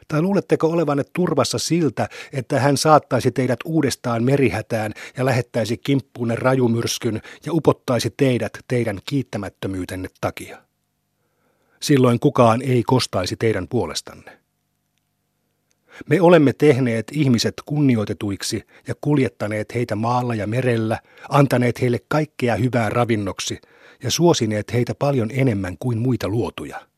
Tai 0.08 0.22
luuletteko 0.22 0.66
olevanne 0.66 1.04
turvassa 1.12 1.58
siltä, 1.58 2.08
että 2.32 2.60
hän 2.60 2.76
saattaisi 2.76 3.30
teidät 3.30 3.58
uudestaan 3.64 4.24
merihätään 4.24 4.92
ja 5.16 5.24
lähettäisi 5.24 5.76
kimppuunne 5.76 6.34
rajumyrskyn 6.34 7.22
ja 7.46 7.52
upottaisi 7.52 8.14
teidät 8.16 8.58
teidän 8.68 8.98
kiittämättömyytenne 9.06 10.08
takia? 10.20 10.58
Silloin 11.82 12.20
kukaan 12.20 12.62
ei 12.62 12.82
kostaisi 12.82 13.36
teidän 13.36 13.68
puolestanne. 13.68 14.38
Me 16.08 16.20
olemme 16.20 16.52
tehneet 16.52 17.06
ihmiset 17.12 17.54
kunnioitetuiksi 17.66 18.62
ja 18.88 18.94
kuljettaneet 19.00 19.74
heitä 19.74 19.94
maalla 19.94 20.34
ja 20.34 20.46
merellä, 20.46 20.98
antaneet 21.28 21.80
heille 21.80 21.98
kaikkea 22.08 22.56
hyvää 22.56 22.88
ravinnoksi 22.88 23.58
ja 24.02 24.10
suosineet 24.10 24.72
heitä 24.72 24.94
paljon 24.94 25.30
enemmän 25.32 25.76
kuin 25.78 25.98
muita 25.98 26.28
luotuja– 26.28 26.80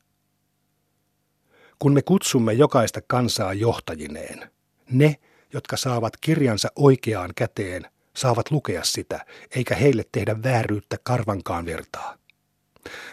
kun 1.79 1.93
me 1.93 2.01
kutsumme 2.01 2.53
jokaista 2.53 3.01
kansaa 3.07 3.53
johtajineen. 3.53 4.51
Ne, 4.91 5.15
jotka 5.53 5.77
saavat 5.77 6.13
kirjansa 6.21 6.69
oikeaan 6.75 7.31
käteen, 7.35 7.85
saavat 8.15 8.51
lukea 8.51 8.83
sitä, 8.83 9.25
eikä 9.55 9.75
heille 9.75 10.03
tehdä 10.11 10.43
vääryyttä 10.43 10.97
karvankaan 11.03 11.65
vertaa. 11.65 12.17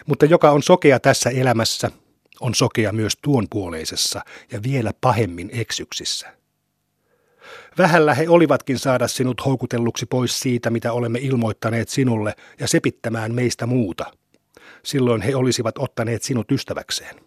Mutta 0.05 0.25
joka 0.25 0.51
on 0.51 0.63
sokea 0.63 0.99
tässä 0.99 1.29
elämässä, 1.29 1.91
on 2.39 2.55
sokea 2.55 2.91
myös 2.91 3.17
tuon 3.21 3.47
puoleisessa 3.49 4.21
ja 4.51 4.63
vielä 4.63 4.91
pahemmin 5.01 5.49
eksyksissä. 5.53 6.37
Vähällä 7.77 8.13
he 8.13 8.29
olivatkin 8.29 8.79
saada 8.79 9.07
sinut 9.07 9.45
houkutelluksi 9.45 10.05
pois 10.05 10.39
siitä, 10.39 10.69
mitä 10.69 10.93
olemme 10.93 11.19
ilmoittaneet 11.19 11.89
sinulle, 11.89 12.35
ja 12.59 12.67
sepittämään 12.67 13.33
meistä 13.33 13.65
muuta. 13.65 14.05
Silloin 14.83 15.21
he 15.21 15.35
olisivat 15.35 15.77
ottaneet 15.77 16.23
sinut 16.23 16.51
ystäväkseen. 16.51 17.24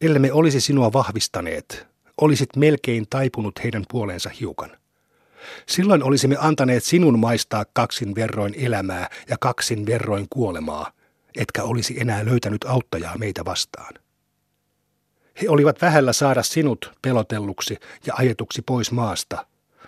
Ellemme 0.00 0.32
olisi 0.32 0.60
sinua 0.60 0.92
vahvistaneet, 0.92 1.86
olisit 2.20 2.56
melkein 2.56 3.06
taipunut 3.10 3.64
heidän 3.64 3.84
puoleensa 3.90 4.30
hiukan. 4.40 4.70
Silloin 5.66 6.02
olisimme 6.02 6.36
antaneet 6.40 6.84
sinun 6.84 7.18
maistaa 7.18 7.64
kaksin 7.72 8.14
verroin 8.14 8.54
elämää 8.58 9.08
ja 9.28 9.36
kaksin 9.40 9.86
verroin 9.86 10.26
kuolemaa, 10.30 10.92
etkä 11.36 11.62
olisi 11.62 12.00
enää 12.00 12.24
löytänyt 12.24 12.64
auttajaa 12.64 13.18
meitä 13.18 13.44
vastaan. 13.44 13.94
He 15.42 15.48
olivat 15.48 15.82
vähällä 15.82 16.12
saada 16.12 16.42
sinut 16.42 16.92
pelotelluksi 17.02 17.76
ja 18.06 18.14
ajetuksi 18.16 18.62
pois 18.62 18.92
maasta, 18.92 19.46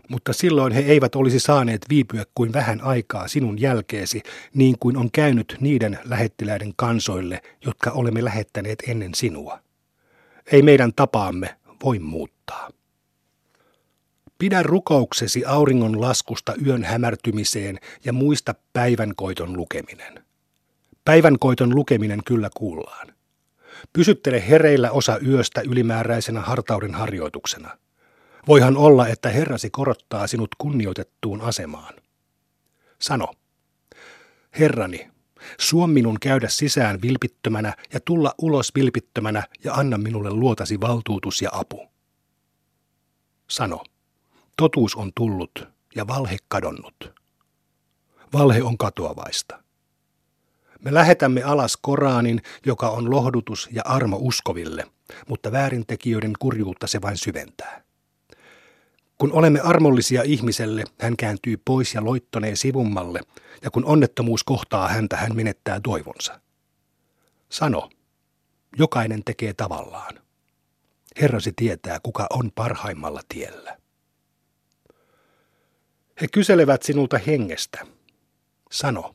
mutta 0.08 0.32
silloin 0.32 0.72
he 0.72 0.80
eivät 0.80 1.14
olisi 1.14 1.40
saaneet 1.40 1.86
viipyä 1.88 2.24
kuin 2.34 2.52
vähän 2.52 2.80
aikaa 2.80 3.28
sinun 3.28 3.60
jälkeesi, 3.60 4.22
niin 4.54 4.78
kuin 4.80 4.96
on 4.96 5.10
käynyt 5.10 5.56
niiden 5.60 5.98
lähettiläiden 6.04 6.72
kansoille, 6.76 7.42
jotka 7.64 7.90
olemme 7.90 8.24
lähettäneet 8.24 8.82
ennen 8.86 9.14
sinua. 9.14 9.67
Ei 10.52 10.62
meidän 10.62 10.92
tapaamme 10.96 11.56
voi 11.84 11.98
muuttaa. 11.98 12.70
Pidä 14.38 14.62
rukouksesi 14.62 15.44
auringon 15.44 16.00
laskusta 16.00 16.54
yön 16.66 16.84
hämärtymiseen 16.84 17.78
ja 18.04 18.12
muista 18.12 18.54
päivänkoiton 18.72 19.56
lukeminen. 19.56 20.24
Päivänkoiton 21.04 21.74
lukeminen 21.74 22.20
kyllä 22.24 22.50
kuullaan. 22.56 23.14
Pysyttele 23.92 24.48
hereillä 24.48 24.90
osa 24.90 25.18
yöstä 25.18 25.60
ylimääräisenä 25.60 26.40
hartauden 26.40 26.94
harjoituksena. 26.94 27.78
Voihan 28.48 28.76
olla, 28.76 29.08
että 29.08 29.28
Herrasi 29.28 29.70
korottaa 29.70 30.26
sinut 30.26 30.50
kunnioitettuun 30.58 31.40
asemaan. 31.40 31.94
Sano, 32.98 33.34
Herrani, 34.58 35.08
suo 35.58 35.86
minun 35.86 36.16
käydä 36.20 36.48
sisään 36.48 37.02
vilpittömänä 37.02 37.74
ja 37.92 38.00
tulla 38.00 38.34
ulos 38.38 38.74
vilpittömänä 38.74 39.42
ja 39.64 39.74
anna 39.74 39.98
minulle 39.98 40.30
luotasi 40.30 40.80
valtuutus 40.80 41.42
ja 41.42 41.50
apu. 41.52 41.88
Sano, 43.50 43.84
totuus 44.56 44.94
on 44.94 45.12
tullut 45.14 45.68
ja 45.94 46.06
valhe 46.06 46.36
kadonnut. 46.48 47.12
Valhe 48.32 48.62
on 48.62 48.78
katoavaista. 48.78 49.62
Me 50.84 50.94
lähetämme 50.94 51.42
alas 51.42 51.76
Koraanin, 51.76 52.42
joka 52.66 52.88
on 52.88 53.10
lohdutus 53.10 53.68
ja 53.72 53.82
armo 53.84 54.16
uskoville, 54.20 54.86
mutta 55.28 55.52
väärintekijöiden 55.52 56.32
kurjuutta 56.38 56.86
se 56.86 57.02
vain 57.02 57.16
syventää. 57.16 57.87
Kun 59.18 59.32
olemme 59.32 59.60
armollisia 59.60 60.22
ihmiselle, 60.22 60.84
hän 61.00 61.16
kääntyy 61.16 61.56
pois 61.64 61.94
ja 61.94 62.04
loittonee 62.04 62.56
sivummalle, 62.56 63.20
ja 63.62 63.70
kun 63.70 63.84
onnettomuus 63.84 64.44
kohtaa 64.44 64.88
häntä, 64.88 65.16
hän 65.16 65.36
menettää 65.36 65.80
toivonsa. 65.80 66.40
Sano, 67.48 67.90
jokainen 68.78 69.24
tekee 69.24 69.54
tavallaan. 69.54 70.14
Herrasi 71.20 71.52
tietää, 71.56 72.00
kuka 72.02 72.26
on 72.30 72.52
parhaimmalla 72.54 73.20
tiellä. 73.28 73.78
He 76.20 76.28
kyselevät 76.32 76.82
sinulta 76.82 77.18
hengestä. 77.18 77.86
Sano, 78.70 79.14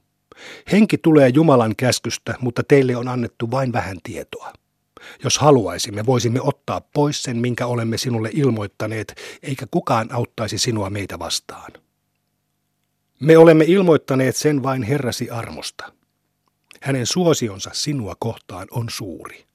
Henki 0.71 0.97
tulee 0.97 1.29
Jumalan 1.29 1.75
käskystä, 1.75 2.35
mutta 2.39 2.63
teille 2.63 2.95
on 2.95 3.07
annettu 3.07 3.51
vain 3.51 3.73
vähän 3.73 3.97
tietoa. 4.03 4.53
Jos 5.23 5.37
haluaisimme, 5.37 6.05
voisimme 6.05 6.41
ottaa 6.41 6.81
pois 6.93 7.23
sen, 7.23 7.37
minkä 7.37 7.67
olemme 7.67 7.97
sinulle 7.97 8.29
ilmoittaneet, 8.33 9.15
eikä 9.43 9.65
kukaan 9.71 10.13
auttaisi 10.13 10.57
sinua 10.57 10.89
meitä 10.89 11.19
vastaan. 11.19 11.71
Me 13.19 13.37
olemme 13.37 13.65
ilmoittaneet 13.67 14.35
sen 14.35 14.63
vain 14.63 14.83
Herrasi 14.83 15.29
armosta. 15.29 15.93
Hänen 16.81 17.07
suosionsa 17.07 17.69
sinua 17.73 18.15
kohtaan 18.19 18.67
on 18.71 18.89
suuri. 18.89 19.45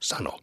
Sano. 0.00 0.38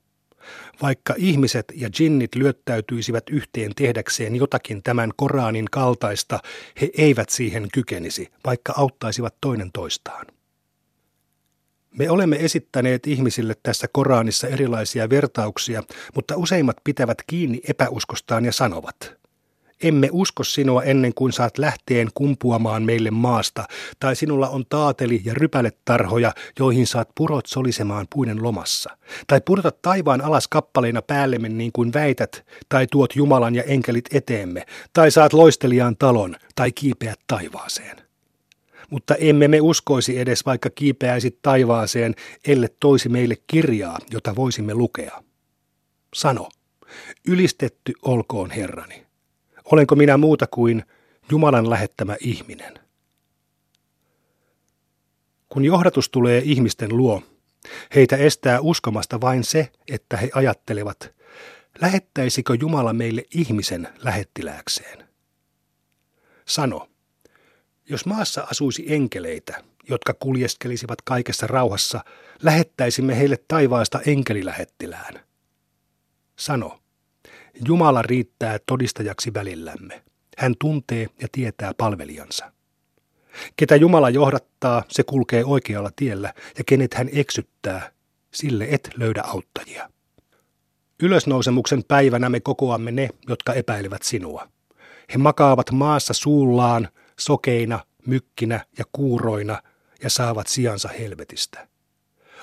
Vaikka 0.82 1.14
ihmiset 1.18 1.66
ja 1.76 1.90
jinnit 2.00 2.36
lyöttäytyisivät 2.36 3.24
yhteen 3.30 3.76
tehdäkseen 3.76 4.36
jotakin 4.36 4.84
tämän 4.84 5.12
Koraanin 5.16 5.66
kaltaista, 5.72 6.40
he 6.82 6.90
eivät 6.98 7.30
siihen 7.30 7.68
kykenisi, 7.74 8.32
vaikka 8.46 8.74
auttaisivat 8.78 9.36
toinen 9.42 9.72
toistaan. 9.72 10.26
Me 11.98 12.10
olemme 12.10 12.36
esittäneet 12.40 13.08
ihmisille 13.08 13.54
tässä 13.64 13.88
Koraanissa 13.92 14.48
erilaisia 14.48 15.10
vertauksia, 15.10 15.84
mutta 16.16 16.38
useimmat 16.38 16.78
pitävät 16.84 17.18
kiinni 17.28 17.62
epäuskostaan 17.68 18.46
ja 18.46 18.52
sanovat– 18.52 18.96
emme 19.84 20.10
usko 20.12 20.44
sinua 20.44 20.84
ennen 20.84 21.14
kuin 21.14 21.34
saat 21.34 21.58
lähteen 21.58 22.08
kumpuamaan 22.14 22.84
meille 22.84 23.12
maasta, 23.12 23.64
tai 24.00 24.16
sinulla 24.16 24.50
on 24.50 24.66
taateli 24.70 25.22
ja 25.26 25.34
rypäletarhoja, 25.34 26.34
joihin 26.60 26.88
saat 26.88 27.10
purot 27.16 27.46
solisemaan 27.46 28.08
puiden 28.14 28.44
lomassa. 28.44 28.98
Tai 29.28 29.42
purota 29.42 29.72
taivaan 29.82 30.22
alas 30.22 30.48
kappaleina 30.48 31.02
päällemme 31.02 31.50
niin 31.50 31.72
kuin 31.72 31.94
väität, 31.94 32.46
tai 32.70 32.88
tuot 32.92 33.16
Jumalan 33.16 33.56
ja 33.56 33.64
enkelit 33.64 34.06
eteemme, 34.14 34.66
tai 34.94 35.12
saat 35.12 35.34
loisteliaan 35.34 35.98
talon, 35.98 36.36
tai 36.56 36.72
kiipeät 36.72 37.20
taivaaseen. 37.28 38.07
Mutta 38.92 39.16
emme 39.16 39.48
me 39.48 39.62
uskoisi 39.62 40.20
edes 40.20 40.46
vaikka 40.46 40.70
kiipeäisit 40.70 41.40
taivaaseen, 41.42 42.16
elle 42.48 42.70
toisi 42.80 43.10
meille 43.10 43.36
kirjaa, 43.48 44.00
jota 44.12 44.36
voisimme 44.36 44.74
lukea. 44.74 45.24
Sano, 46.14 46.50
ylistetty 47.28 47.94
olkoon 48.02 48.52
Herrani. 48.52 49.06
Olenko 49.72 49.96
minä 49.96 50.18
muuta 50.18 50.48
kuin 50.48 50.84
Jumalan 51.32 51.70
lähettämä 51.70 52.18
ihminen? 52.22 52.74
Kun 55.50 55.66
johdatus 55.66 56.10
tulee 56.10 56.42
ihmisten 56.46 56.98
luo, 56.98 57.24
heitä 57.96 58.18
estää 58.18 58.60
uskomasta 58.62 59.22
vain 59.22 59.44
se, 59.44 59.72
että 59.92 60.18
he 60.18 60.30
ajattelevat, 60.34 61.16
lähettäisikö 61.82 62.56
Jumala 62.60 62.94
meille 62.94 63.24
ihmisen 63.36 63.88
lähettilääkseen. 64.04 65.08
Sano, 66.46 66.90
jos 67.90 68.06
maassa 68.06 68.48
asuisi 68.52 68.86
enkeleitä, 68.88 69.64
jotka 69.90 70.14
kuljeskelisivat 70.14 71.02
kaikessa 71.02 71.48
rauhassa, 71.48 72.04
lähettäisimme 72.44 73.18
heille 73.18 73.38
taivaasta 73.48 74.00
enkelilähettilään. 74.06 75.20
Sano, 76.36 76.80
Jumala 77.68 78.02
riittää 78.02 78.60
todistajaksi 78.66 79.34
välillämme. 79.34 80.04
Hän 80.38 80.56
tuntee 80.60 81.08
ja 81.22 81.28
tietää 81.32 81.74
palvelijansa. 81.78 82.52
Ketä 83.56 83.76
Jumala 83.76 84.10
johdattaa, 84.10 84.84
se 84.90 85.04
kulkee 85.04 85.46
oikealla 85.46 85.92
tiellä, 85.96 86.34
ja 86.58 86.64
kenet 86.64 86.94
hän 86.94 87.10
eksyttää, 87.14 87.92
sille 88.34 88.68
et 88.72 88.90
löydä 88.98 89.22
auttajia. 89.22 89.90
Ylösnousemuksen 91.04 91.84
päivänä 91.84 92.30
me 92.30 92.40
kokoamme 92.40 92.92
ne, 92.92 93.10
jotka 93.30 93.54
epäilevät 93.54 94.04
sinua. 94.04 94.48
He 95.14 95.18
makaavat 95.18 95.72
maassa 95.72 96.14
suullaan, 96.14 96.88
sokeina, 97.20 97.80
mykkinä 98.06 98.66
ja 98.78 98.86
kuuroina, 98.92 99.62
ja 100.04 100.10
saavat 100.10 100.48
sijansa 100.48 100.90
helvetistä. 101.00 101.68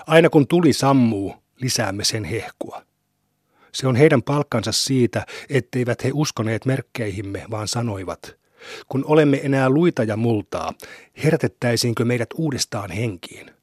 Aina 0.06 0.30
kun 0.30 0.48
tuli 0.48 0.72
sammuu, 0.72 1.34
lisäämme 1.60 2.04
sen 2.04 2.24
hehkua. 2.24 2.82
Se 3.72 3.87
on 3.87 3.96
heidän 3.96 4.22
palkkansa 4.22 4.72
siitä, 4.72 5.26
etteivät 5.48 6.04
he 6.04 6.10
uskoneet 6.14 6.66
merkkeihimme, 6.66 7.44
vaan 7.50 7.68
sanoivat, 7.68 8.37
kun 8.88 9.04
olemme 9.06 9.40
enää 9.42 9.70
luita 9.70 10.04
ja 10.04 10.16
multaa, 10.16 10.72
herätettäisiinkö 11.24 12.04
meidät 12.04 12.28
uudestaan 12.34 12.90
henkiin? 12.90 13.53